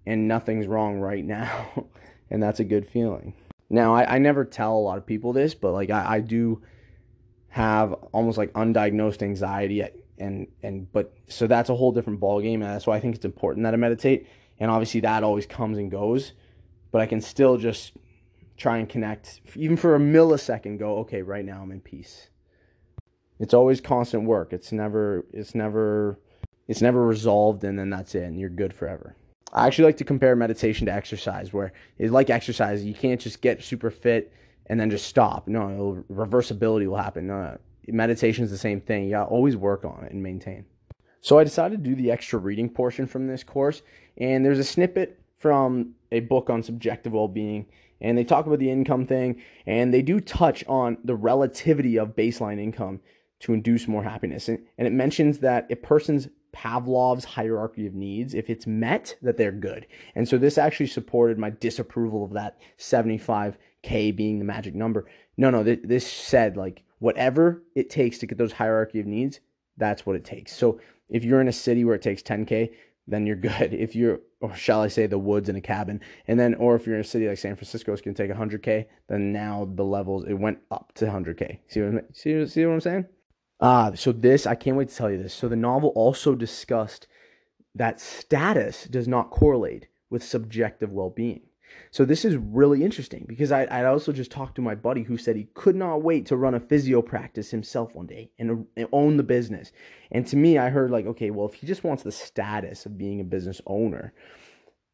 and 0.07 0.29
nothing's 0.29 0.67
wrong 0.67 0.99
right 0.99 1.25
now. 1.25 1.89
and 2.31 2.43
that's 2.43 2.61
a 2.61 2.65
good 2.65 2.89
feeling. 2.89 3.35
Now, 3.73 3.95
I, 3.95 4.17
I 4.17 4.19
never 4.19 4.45
tell 4.45 4.77
a 4.77 4.79
lot 4.79 4.99
of 4.99 5.07
people 5.07 5.33
this, 5.33 5.55
but 5.55 5.73
like 5.73 5.91
I, 5.91 6.17
I 6.17 6.21
do 6.21 6.63
have 7.49 7.95
almost 8.13 8.37
like 8.37 8.53
undiagnosed 8.53 9.23
anxiety 9.23 9.83
and 10.19 10.47
and 10.63 10.91
but 10.93 11.15
so 11.29 11.47
that's 11.47 11.69
a 11.69 11.75
whole 11.75 11.91
different 11.93 12.21
ball 12.21 12.41
game 12.41 12.63
and 12.63 12.71
that's 12.71 12.87
why 12.87 12.97
I 12.97 13.01
think 13.01 13.15
it's 13.15 13.25
important 13.25 13.65
that 13.65 13.75
I 13.75 13.77
meditate 13.77 14.27
and 14.59 14.71
obviously 14.71 15.01
that 15.01 15.23
always 15.23 15.45
comes 15.45 15.77
and 15.77 15.91
goes 15.91 16.33
but 16.93 17.03
I 17.03 17.07
can 17.07 17.21
still 17.21 17.59
just 17.59 17.93
try 18.57 18.79
and 18.79 18.89
connect 18.89 19.41
even 19.55 19.77
for 19.77 19.95
a 19.95 19.99
millisecond 19.99 20.79
go 20.79 20.99
okay 21.01 21.21
right 21.21 21.45
now 21.45 21.61
I'm 21.63 21.73
in 21.73 21.81
peace. 21.81 22.29
It's 23.39 23.53
always 23.53 23.81
constant 23.81 24.25
work. 24.25 24.53
It's 24.55 24.73
never 24.73 25.27
it's 25.33 25.55
never 25.55 26.19
it's 26.69 26.81
never 26.81 27.07
resolved 27.07 27.65
and 27.65 27.79
then 27.79 27.91
that's 27.91 28.15
it 28.15 28.23
and 28.23 28.39
you're 28.41 28.49
good 28.49 28.73
forever 28.73 29.15
I 29.53 29.67
actually 29.67 29.85
like 29.85 29.99
to 29.99 30.05
compare 30.05 30.35
meditation 30.35 30.87
to 30.87 30.93
exercise 30.93 31.53
where 31.53 31.73
it's 31.99 32.13
like 32.13 32.31
exercise 32.31 32.85
you 32.85 32.95
can't 32.95 33.21
just 33.21 33.43
get 33.43 33.63
super 33.63 33.91
fit 33.91 34.33
and 34.67 34.81
then 34.81 34.91
just 34.91 35.07
stop. 35.07 35.49
No, 35.49 36.05
reversibility 36.11 36.87
will 36.87 36.97
happen. 36.97 37.27
No, 37.27 37.59
meditation 37.89 38.45
is 38.45 38.51
the 38.51 38.59
same 38.59 38.81
thing. 38.81 39.09
You 39.09 39.19
always 39.19 39.57
work 39.57 39.85
on 39.85 40.05
it 40.05 40.13
and 40.13 40.23
maintain. 40.23 40.65
So 41.21 41.39
I 41.39 41.45
decided 41.45 41.85
to 41.85 41.91
do 41.91 41.95
the 41.95 42.11
extra 42.11 42.39
reading 42.39 42.69
portion 42.69 43.07
from 43.07 43.27
this 43.27 43.45
course, 43.45 43.83
and 44.19 44.45
there's 44.45 44.59
a 44.59 44.65
snippet 44.65 45.21
from 45.39 45.95
a 46.11 46.21
book 46.21 46.51
on 46.51 46.63
subjective 46.63 47.13
well-being, 47.13 47.67
and 48.01 48.19
they 48.19 48.25
talk 48.25 48.47
about 48.47 48.59
the 48.59 48.71
income 48.71 49.07
thing, 49.07 49.41
and 49.67 49.95
they 49.95 50.03
do 50.03 50.19
touch 50.19 50.65
on 50.67 50.99
the 51.05 51.15
relativity 51.15 51.97
of 51.97 52.17
baseline 52.17 52.61
income 52.61 53.01
to 53.41 53.53
induce 53.53 53.87
more 53.87 54.03
happiness, 54.03 54.49
and, 54.49 54.59
and 54.79 54.87
it 54.89 54.93
mentions 54.93 55.39
that 55.39 55.71
a 55.71 55.77
person's 55.77 56.29
Pavlov's 56.53 57.25
hierarchy 57.25 57.87
of 57.87 57.95
needs, 57.95 58.35
if 58.35 58.51
it's 58.51 58.67
met, 58.67 59.17
that 59.23 59.37
they're 59.37 59.53
good. 59.53 59.87
And 60.15 60.29
so 60.29 60.39
this 60.39 60.59
actually 60.59 60.87
supported 60.87 61.39
my 61.39 61.51
disapproval 61.51 62.25
of 62.25 62.33
that 62.33 62.59
75 62.77 63.59
K 63.83 64.11
being 64.11 64.39
the 64.39 64.45
magic 64.45 64.75
number. 64.75 65.07
No, 65.37 65.51
no, 65.51 65.65
th- 65.65 65.81
this 65.85 66.11
said 66.11 66.57
like 66.57 66.83
whatever 66.99 67.63
it 67.75 67.91
takes 67.91 68.19
to 68.19 68.27
get 68.27 68.39
those 68.39 68.53
hierarchy 68.53 69.01
of 69.01 69.07
needs, 69.07 69.41
that's 69.77 70.07
what 70.07 70.17
it 70.17 70.25
takes. 70.25 70.55
So 70.55 70.81
if 71.09 71.25
you're 71.25 71.41
in 71.41 71.49
a 71.49 71.53
city 71.53 71.85
where 71.85 71.95
it 71.95 72.03
takes 72.03 72.23
10K, 72.23 72.71
then 73.07 73.27
you're 73.27 73.37
good. 73.37 73.73
If 73.83 73.97
you're, 73.97 74.21
or 74.41 74.55
shall 74.55 74.83
I 74.83 74.89
say, 74.89 75.07
the 75.07 75.19
woods 75.19 75.49
in 75.49 75.57
a 75.57 75.61
cabin, 75.61 76.01
and 76.29 76.39
then, 76.39 76.55
or 76.55 76.77
if 76.77 76.87
you're 76.87 76.97
in 76.97 77.01
a 77.01 77.05
city 77.05 77.29
like 77.29 77.39
San 77.39 77.57
Francisco, 77.57 77.93
it's 77.93 78.03
going 78.03 78.15
to 78.15 78.27
take 78.27 78.37
100K, 78.37 78.87
then 79.09 79.33
now 79.33 79.69
the 79.75 79.85
levels, 79.85 80.25
it 80.29 80.35
went 80.35 80.59
up 80.71 80.93
to 80.97 81.07
100K. 81.07 81.59
See 81.69 81.81
what, 81.81 82.17
see, 82.17 82.47
see 82.47 82.67
what 82.67 82.75
I'm 82.75 82.81
saying? 82.81 83.07
Ah, 83.63 83.93
so 83.95 84.11
this, 84.11 84.45
I 84.45 84.57
can't 84.57 84.77
wait 84.77 84.89
to 84.89 84.97
tell 84.97 85.11
you 85.11 85.23
this. 85.23 85.33
So 85.33 85.49
the 85.49 85.55
novel 85.55 85.91
also 85.95 86.35
discussed 86.35 87.07
that 87.77 88.01
status 88.01 88.85
does 88.85 89.07
not 89.07 89.31
correlate 89.31 89.87
with 90.11 90.25
subjective 90.25 90.91
well 90.91 91.11
being. 91.11 91.43
So 91.93 92.05
this 92.05 92.25
is 92.25 92.37
really 92.37 92.85
interesting 92.85 93.25
because 93.27 93.53
I, 93.53 93.65
I 93.65 93.85
also 93.85 94.13
just 94.13 94.33
talked 94.33 94.57
to 94.57 94.63
my 94.63 94.75
buddy 94.75 95.05
who 95.05 95.17
said 95.17 95.37
he 95.37 95.49
could 95.55 95.77
not 95.77 96.03
wait 96.03 96.27
to 96.27 96.37
run 96.37 96.55
a 96.55 96.61
physio 96.61 97.01
practice 97.03 97.51
himself 97.51 97.95
one 97.95 98.07
day 98.07 98.31
and, 98.39 98.67
and 98.77 98.89
own 98.93 99.17
the 99.17 99.23
business. 99.23 99.71
And 100.11 100.27
to 100.27 100.37
me, 100.37 100.59
I 100.59 100.69
heard 100.69 100.91
like, 100.91 101.07
okay, 101.07 101.31
well, 101.31 101.47
if 101.47 101.55
he 101.55 101.67
just 101.67 101.85
wants 101.85 102.03
the 102.03 102.13
status 102.13 102.85
of 102.85 102.99
being 102.99 103.21
a 103.21 103.25
business 103.25 103.61
owner, 103.67 104.13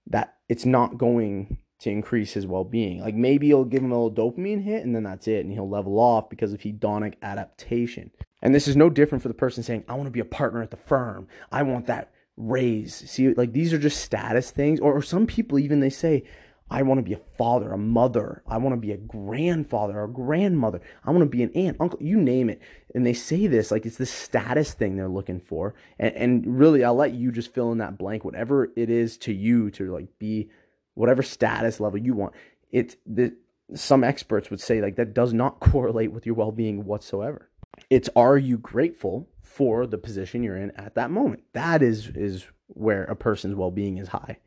that 0.09 0.37
it's 0.49 0.67
not 0.67 0.99
going 0.99 1.59
to 1.81 1.91
increase 1.91 2.33
his 2.33 2.47
well-being. 2.47 3.01
Like 3.01 3.15
maybe 3.15 3.51
it'll 3.51 3.65
give 3.65 3.83
him 3.83 3.93
a 3.93 4.03
little 4.03 4.33
dopamine 4.33 4.63
hit 4.63 4.85
and 4.85 4.95
then 4.95 5.05
that's 5.05 5.29
it 5.29 5.45
and 5.45 5.53
he'll 5.53 5.69
level 5.69 5.99
off 5.99 6.29
because 6.29 6.53
of 6.53 6.61
hedonic 6.61 7.15
adaptation. 7.23 8.11
And 8.43 8.55
this 8.55 8.69
is 8.69 8.77
no 8.77 8.91
different 8.91 9.23
for 9.23 9.29
the 9.29 9.35
person 9.35 9.63
saying, 9.63 9.85
I 9.89 9.95
want 9.95 10.07
to 10.07 10.13
be 10.13 10.21
a 10.21 10.25
partner 10.25 10.63
at 10.63 10.71
the 10.71 10.77
firm. 10.77 11.29
I 11.51 11.63
want 11.63 11.87
that 11.87 12.13
raise. 12.37 12.95
See, 12.95 13.33
like 13.35 13.53
these 13.53 13.73
are 13.73 13.79
just 13.79 14.01
status 14.01 14.51
things. 14.51 14.81
Or, 14.81 14.93
or 14.93 15.03
some 15.03 15.27
people 15.27 15.59
even 15.59 15.81
they 15.81 15.91
say, 15.91 16.25
I 16.71 16.83
want 16.83 16.99
to 16.99 17.03
be 17.03 17.15
a 17.15 17.21
father, 17.39 17.73
a 17.73 17.79
mother. 17.79 18.43
I 18.47 18.59
want 18.59 18.75
to 18.75 18.81
be 18.81 18.93
a 18.93 18.99
grandfather, 18.99 20.03
a 20.03 20.09
grandmother. 20.09 20.83
I 21.05 21.11
want 21.11 21.23
to 21.23 21.27
be 21.27 21.43
an 21.43 21.51
aunt, 21.55 21.79
uncle, 21.81 21.99
you 22.03 22.21
name 22.21 22.51
it. 22.51 22.61
And 22.95 23.07
they 23.07 23.15
say 23.15 23.47
this 23.47 23.71
like 23.71 23.87
it's 23.87 23.97
the 23.97 24.07
status 24.07 24.75
thing 24.75 24.97
they're 24.97 25.09
looking 25.09 25.41
for. 25.41 25.75
And, 25.99 26.15
and 26.15 26.59
really, 26.59 26.85
I'll 26.85 26.95
let 26.95 27.15
you 27.15 27.33
just 27.33 27.55
fill 27.55 27.73
in 27.73 27.79
that 27.79 27.97
blank, 27.97 28.25
whatever 28.25 28.71
it 28.77 28.91
is 28.91 29.17
to 29.19 29.33
you 29.33 29.71
to 29.73 29.93
like 29.93 30.19
be 30.19 30.51
whatever 30.99 31.23
status 31.23 31.79
level 31.79 31.99
you 31.99 32.15
want. 32.15 32.35
It 32.73 32.97
the 33.07 33.35
some 33.75 34.03
experts 34.03 34.51
would 34.51 34.61
say 34.61 34.81
like 34.81 34.97
that 34.97 35.15
does 35.15 35.33
not 35.33 35.61
correlate 35.61 36.13
with 36.13 36.27
your 36.27 36.35
well-being 36.35 36.85
whatsoever. 36.85 37.49
It's 37.89 38.11
are 38.17 38.37
you 38.37 38.59
grateful 38.59 39.29
for 39.43 39.87
the 39.87 39.99
position 39.99 40.43
you're 40.43 40.57
in 40.57 40.73
at 40.73 40.97
that 40.97 41.11
moment? 41.11 41.45
That 41.53 41.83
is 41.83 42.09
is 42.09 42.47
where 42.67 43.05
a 43.05 43.17
person's 43.17 43.55
well-being 43.55 43.99
is 43.99 44.09
high. 44.09 44.39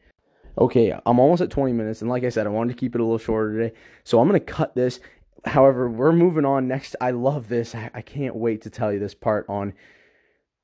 Okay, 0.57 0.93
I'm 1.05 1.17
almost 1.17 1.41
at 1.41 1.49
20 1.49 1.71
minutes, 1.71 2.01
and 2.01 2.09
like 2.09 2.25
I 2.25 2.29
said, 2.29 2.45
I 2.45 2.49
wanted 2.49 2.73
to 2.73 2.79
keep 2.79 2.93
it 2.93 2.99
a 2.99 3.03
little 3.03 3.17
shorter 3.17 3.57
today, 3.57 3.75
so 4.03 4.19
I'm 4.19 4.27
gonna 4.27 4.41
cut 4.41 4.75
this. 4.75 4.99
However, 5.45 5.89
we're 5.89 6.11
moving 6.11 6.45
on 6.45 6.67
next. 6.67 6.95
I 6.99 7.11
love 7.11 7.47
this. 7.47 7.73
I, 7.73 7.89
I 7.93 8.01
can't 8.01 8.35
wait 8.35 8.61
to 8.63 8.69
tell 8.69 8.91
you 8.91 8.99
this 8.99 9.15
part 9.15 9.45
on 9.47 9.73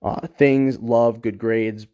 uh, 0.03 0.27
things, 0.27 0.77
love, 0.79 1.21
good 1.21 1.39
grades, 1.39 1.87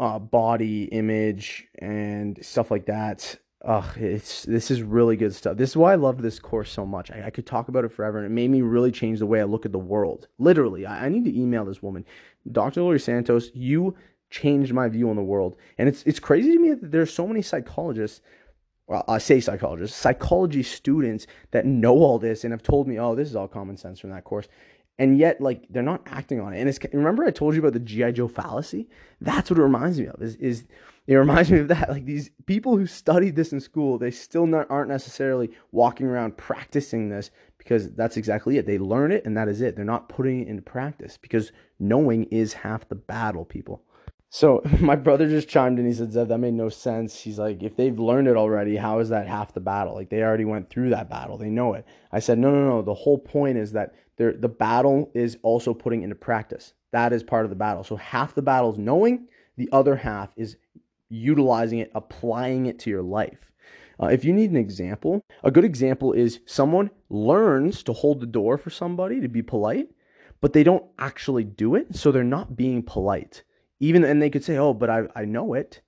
uh, 0.00 0.18
body 0.18 0.84
image, 0.84 1.68
and 1.78 2.44
stuff 2.44 2.70
like 2.70 2.86
that. 2.86 3.36
Ugh, 3.62 3.98
it's 3.98 4.44
this 4.44 4.70
is 4.70 4.82
really 4.82 5.16
good 5.16 5.34
stuff. 5.34 5.58
This 5.58 5.70
is 5.70 5.76
why 5.76 5.92
I 5.92 5.96
love 5.96 6.22
this 6.22 6.38
course 6.38 6.72
so 6.72 6.86
much. 6.86 7.10
I, 7.10 7.26
I, 7.26 7.30
could 7.30 7.46
talk 7.46 7.68
about 7.68 7.84
it 7.84 7.92
forever, 7.92 8.16
and 8.16 8.26
it 8.26 8.30
made 8.30 8.50
me 8.50 8.62
really 8.62 8.90
change 8.90 9.18
the 9.18 9.26
way 9.26 9.40
I 9.40 9.44
look 9.44 9.66
at 9.66 9.72
the 9.72 9.78
world. 9.78 10.28
Literally, 10.38 10.86
I, 10.86 11.06
I 11.06 11.08
need 11.10 11.26
to 11.26 11.38
email 11.38 11.66
this 11.66 11.82
woman, 11.82 12.06
Dr. 12.50 12.82
Laurie 12.82 12.98
Santos. 12.98 13.50
You 13.52 13.94
changed 14.30 14.72
my 14.72 14.88
view 14.88 15.10
on 15.10 15.16
the 15.16 15.22
world. 15.22 15.56
And 15.76 15.88
it's 15.88 16.02
it's 16.04 16.20
crazy 16.20 16.52
to 16.54 16.58
me 16.58 16.70
that 16.70 16.90
there's 16.90 17.12
so 17.12 17.26
many 17.26 17.42
psychologists, 17.42 18.22
well, 18.86 19.04
I 19.08 19.18
say 19.18 19.40
psychologists, 19.40 19.96
psychology 19.96 20.62
students 20.62 21.26
that 21.50 21.66
know 21.66 21.98
all 21.98 22.18
this 22.18 22.44
and 22.44 22.52
have 22.52 22.62
told 22.62 22.88
me, 22.88 22.98
oh, 22.98 23.14
this 23.14 23.28
is 23.28 23.36
all 23.36 23.48
common 23.48 23.76
sense 23.76 24.00
from 24.00 24.10
that 24.10 24.24
course. 24.24 24.48
And 25.00 25.16
yet, 25.16 25.40
like, 25.40 25.64
they're 25.70 25.82
not 25.82 26.02
acting 26.04 26.40
on 26.40 26.52
it. 26.52 26.60
And 26.60 26.68
it's 26.68 26.78
remember 26.92 27.24
I 27.24 27.30
told 27.30 27.54
you 27.54 27.60
about 27.60 27.72
the 27.72 27.80
GI 27.80 28.12
Joe 28.12 28.28
fallacy. 28.28 28.86
That's 29.20 29.50
what 29.50 29.58
it 29.58 29.62
reminds 29.62 29.98
me 29.98 30.06
of. 30.06 30.20
Is 30.22 30.36
is 30.36 30.64
it 31.06 31.14
reminds 31.14 31.50
me 31.50 31.60
of 31.60 31.68
that. 31.68 31.88
Like 31.88 32.04
these 32.04 32.30
people 32.44 32.76
who 32.76 32.86
studied 32.86 33.34
this 33.34 33.50
in 33.50 33.60
school, 33.60 33.96
they 33.96 34.10
still 34.10 34.46
not, 34.46 34.66
aren't 34.70 34.90
necessarily 34.90 35.50
walking 35.72 36.06
around 36.06 36.36
practicing 36.36 37.08
this 37.08 37.30
because 37.56 37.90
that's 37.94 38.18
exactly 38.18 38.58
it. 38.58 38.66
They 38.66 38.78
learn 38.78 39.10
it 39.10 39.24
and 39.24 39.36
that 39.38 39.48
is 39.48 39.62
it. 39.62 39.74
They're 39.74 39.84
not 39.86 40.10
putting 40.10 40.42
it 40.42 40.48
into 40.48 40.62
practice 40.62 41.16
because 41.16 41.50
knowing 41.78 42.24
is 42.24 42.52
half 42.52 42.86
the 42.88 42.94
battle, 42.94 43.46
people. 43.46 43.82
So 44.28 44.62
my 44.80 44.96
brother 44.96 45.28
just 45.28 45.48
chimed 45.48 45.78
in. 45.78 45.86
He 45.86 45.94
said, 45.94 46.10
Zev, 46.10 46.28
that 46.28 46.38
made 46.38 46.54
no 46.54 46.68
sense. 46.68 47.18
He's 47.18 47.38
like, 47.38 47.62
if 47.62 47.74
they've 47.74 47.98
learned 47.98 48.28
it 48.28 48.36
already, 48.36 48.76
how 48.76 49.00
is 49.00 49.08
that 49.08 49.26
half 49.26 49.52
the 49.52 49.60
battle? 49.60 49.94
Like 49.94 50.10
they 50.10 50.22
already 50.22 50.44
went 50.44 50.70
through 50.70 50.90
that 50.90 51.10
battle. 51.10 51.38
They 51.38 51.50
know 51.50 51.74
it. 51.74 51.84
I 52.12 52.20
said, 52.20 52.38
no, 52.38 52.50
no, 52.50 52.68
no. 52.68 52.82
The 52.82 52.94
whole 52.94 53.18
point 53.18 53.58
is 53.58 53.72
that 53.72 53.94
the 54.32 54.48
battle 54.48 55.10
is 55.14 55.38
also 55.42 55.74
putting 55.74 56.02
into 56.02 56.14
practice. 56.14 56.74
That 56.92 57.12
is 57.12 57.22
part 57.22 57.44
of 57.44 57.50
the 57.50 57.56
battle. 57.56 57.84
So 57.84 57.96
half 57.96 58.34
the 58.34 58.42
battle 58.42 58.72
is 58.72 58.78
knowing, 58.78 59.28
the 59.56 59.68
other 59.72 59.96
half 59.96 60.30
is 60.36 60.56
utilizing 61.08 61.78
it, 61.78 61.90
applying 61.94 62.66
it 62.66 62.78
to 62.80 62.90
your 62.90 63.02
life. 63.02 63.52
Uh, 64.02 64.06
if 64.06 64.24
you 64.24 64.32
need 64.32 64.50
an 64.50 64.56
example, 64.56 65.20
a 65.44 65.50
good 65.50 65.64
example 65.64 66.12
is 66.12 66.40
someone 66.46 66.90
learns 67.08 67.82
to 67.82 67.92
hold 67.92 68.20
the 68.20 68.26
door 68.26 68.56
for 68.56 68.70
somebody 68.70 69.20
to 69.20 69.28
be 69.28 69.42
polite, 69.42 69.88
but 70.40 70.52
they 70.52 70.64
don't 70.64 70.84
actually 70.98 71.44
do 71.44 71.74
it. 71.74 71.94
So 71.94 72.10
they're 72.10 72.24
not 72.24 72.56
being 72.56 72.82
polite 72.82 73.42
even 73.80 74.04
and 74.04 74.20
they 74.22 74.30
could 74.30 74.44
say, 74.44 74.58
"Oh, 74.58 74.74
but 74.74 74.90
I 74.90 75.08
I 75.16 75.24
know 75.24 75.54
it." 75.54 75.80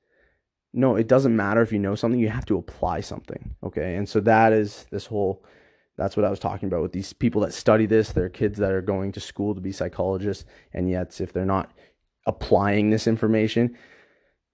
No, 0.73 0.97
it 0.97 1.07
doesn't 1.07 1.37
matter 1.37 1.61
if 1.61 1.73
you 1.73 1.79
know 1.79 1.95
something. 1.95 2.19
You 2.19 2.31
have 2.31 2.47
to 2.47 2.57
apply 2.57 3.01
something. 3.03 3.55
Okay, 3.63 3.95
and 3.97 4.09
so 4.09 4.21
that 4.21 4.53
is 4.53 4.87
this 4.91 5.07
whole. 5.07 5.45
That's 6.03 6.17
what 6.17 6.27
I 6.27 6.31
was 6.31 6.41
talking 6.41 6.67
about 6.67 6.83
with 6.83 6.91
these 6.91 7.13
people 7.13 7.43
that 7.43 7.55
study 7.55 7.87
this. 7.87 8.11
They're 8.11 8.29
kids 8.29 8.59
that 8.59 8.73
are 8.73 8.83
going 8.83 9.13
to 9.13 9.21
school 9.21 9.55
to 9.55 9.61
be 9.61 9.71
psychologists, 9.71 10.45
and 10.73 10.91
yet 10.91 11.21
if 11.21 11.33
they're 11.33 11.45
not 11.45 11.71
applying 12.27 12.91
this 12.91 13.07
information, 13.07 13.77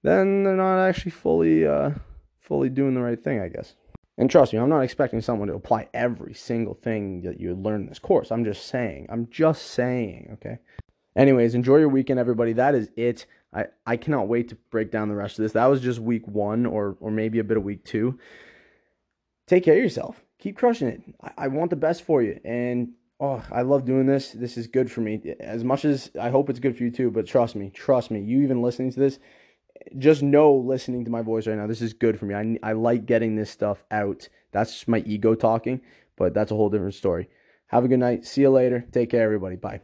then 0.03 0.45
they're 0.45 0.57
not 0.57 0.79
actually 0.87 1.13
fully 1.13 1.67
uh, 1.67 1.93
fully 2.39 2.69
doing 2.69 2.93
the 2.93 3.01
right 3.01 3.23
thing, 3.23 3.41
I 3.41 3.49
guess. 3.49 3.75
And 4.19 4.31
trust 4.31 4.53
me, 4.53 4.59
I'm 4.59 4.69
not 4.69 4.83
expecting 4.83 5.23
someone 5.23 5.49
to 5.49 5.55
apply 5.55 5.89
every 5.95 6.35
single 6.35 6.75
thing 6.75 7.23
that 7.23 7.41
you 7.41 7.55
learn 7.55 7.83
in 7.83 7.87
this 7.87 7.99
course. 7.99 8.31
I'm 8.31 8.45
just 8.45 8.67
saying. 8.67 9.07
I'm 9.09 9.29
just 9.31 9.69
saying, 9.69 10.29
okay? 10.35 10.59
Anyways, 11.17 11.55
enjoy 11.55 11.79
your 11.79 11.89
weekend, 11.89 12.21
everybody. 12.21 12.53
That 12.53 12.75
is 12.75 12.91
it. 12.95 13.25
I, 13.55 13.67
I 13.87 13.97
cannot 13.97 14.29
wait 14.29 14.51
to 14.51 14.57
break 14.71 14.91
down 14.91 15.09
the 15.09 15.15
rest 15.15 15.39
of 15.39 15.45
this. 15.45 15.53
That 15.53 15.67
was 15.67 15.81
just 15.81 15.99
week 15.99 16.29
one 16.29 16.67
or 16.67 16.99
or 17.01 17.11
maybe 17.11 17.39
a 17.39 17.45
bit 17.45 17.57
of 17.57 17.65
week 17.65 17.85
two. 17.85 18.19
Take 19.47 19.65
care 19.65 19.77
of 19.77 19.83
yourself. 19.83 20.23
Keep 20.39 20.57
crushing 20.57 20.89
it. 20.89 21.03
I, 21.23 21.45
I 21.45 21.49
want 21.49 21.71
the 21.71 21.77
best 21.77 22.03
for 22.03 22.23
you. 22.23 22.41
And 22.45 22.93
oh, 23.21 23.43
I 23.51 23.63
love 23.63 23.85
doing 23.85 24.07
this. 24.07 24.33
This 24.33 24.57
is 24.57 24.67
good 24.67 24.91
for 24.91 25.01
me. 25.01 25.35
As 25.41 25.65
much 25.65 25.85
as 25.85 26.11
I 26.21 26.31
hope 26.31 26.51
it's 26.51 26.61
good 26.61 26.77
for 26.77 26.85
you 26.85 26.91
too, 26.91 27.11
but 27.11 27.27
trust 27.27 27.57
me, 27.57 27.71
trust 27.71 28.11
me, 28.11 28.21
you 28.21 28.43
even 28.43 28.63
listening 28.63 28.93
to 28.93 29.01
this, 29.01 29.19
just 29.97 30.23
know 30.23 30.53
listening 30.55 31.05
to 31.05 31.11
my 31.11 31.23
voice 31.23 31.47
right 31.47 31.57
now, 31.57 31.67
this 31.67 31.83
is 31.83 31.93
good 31.93 32.19
for 32.19 32.27
me. 32.27 32.35
I, 32.35 32.71
I 32.71 32.73
like 32.73 33.07
getting 33.07 33.37
this 33.37 33.51
stuff 33.51 33.85
out. 33.91 34.29
That's 34.53 34.87
my 34.89 34.99
ego 35.01 35.35
talking, 35.35 35.81
but 36.17 36.35
that's 36.35 36.51
a 36.51 36.55
whole 36.55 36.71
different 36.71 36.95
story. 36.95 37.29
Have 37.69 37.85
a 37.85 37.89
good 37.89 38.01
night. 38.01 38.25
See 38.25 38.43
you 38.43 38.51
later. 38.51 38.87
Take 38.93 39.11
care, 39.11 39.23
everybody. 39.23 39.57
Bye. 39.57 39.81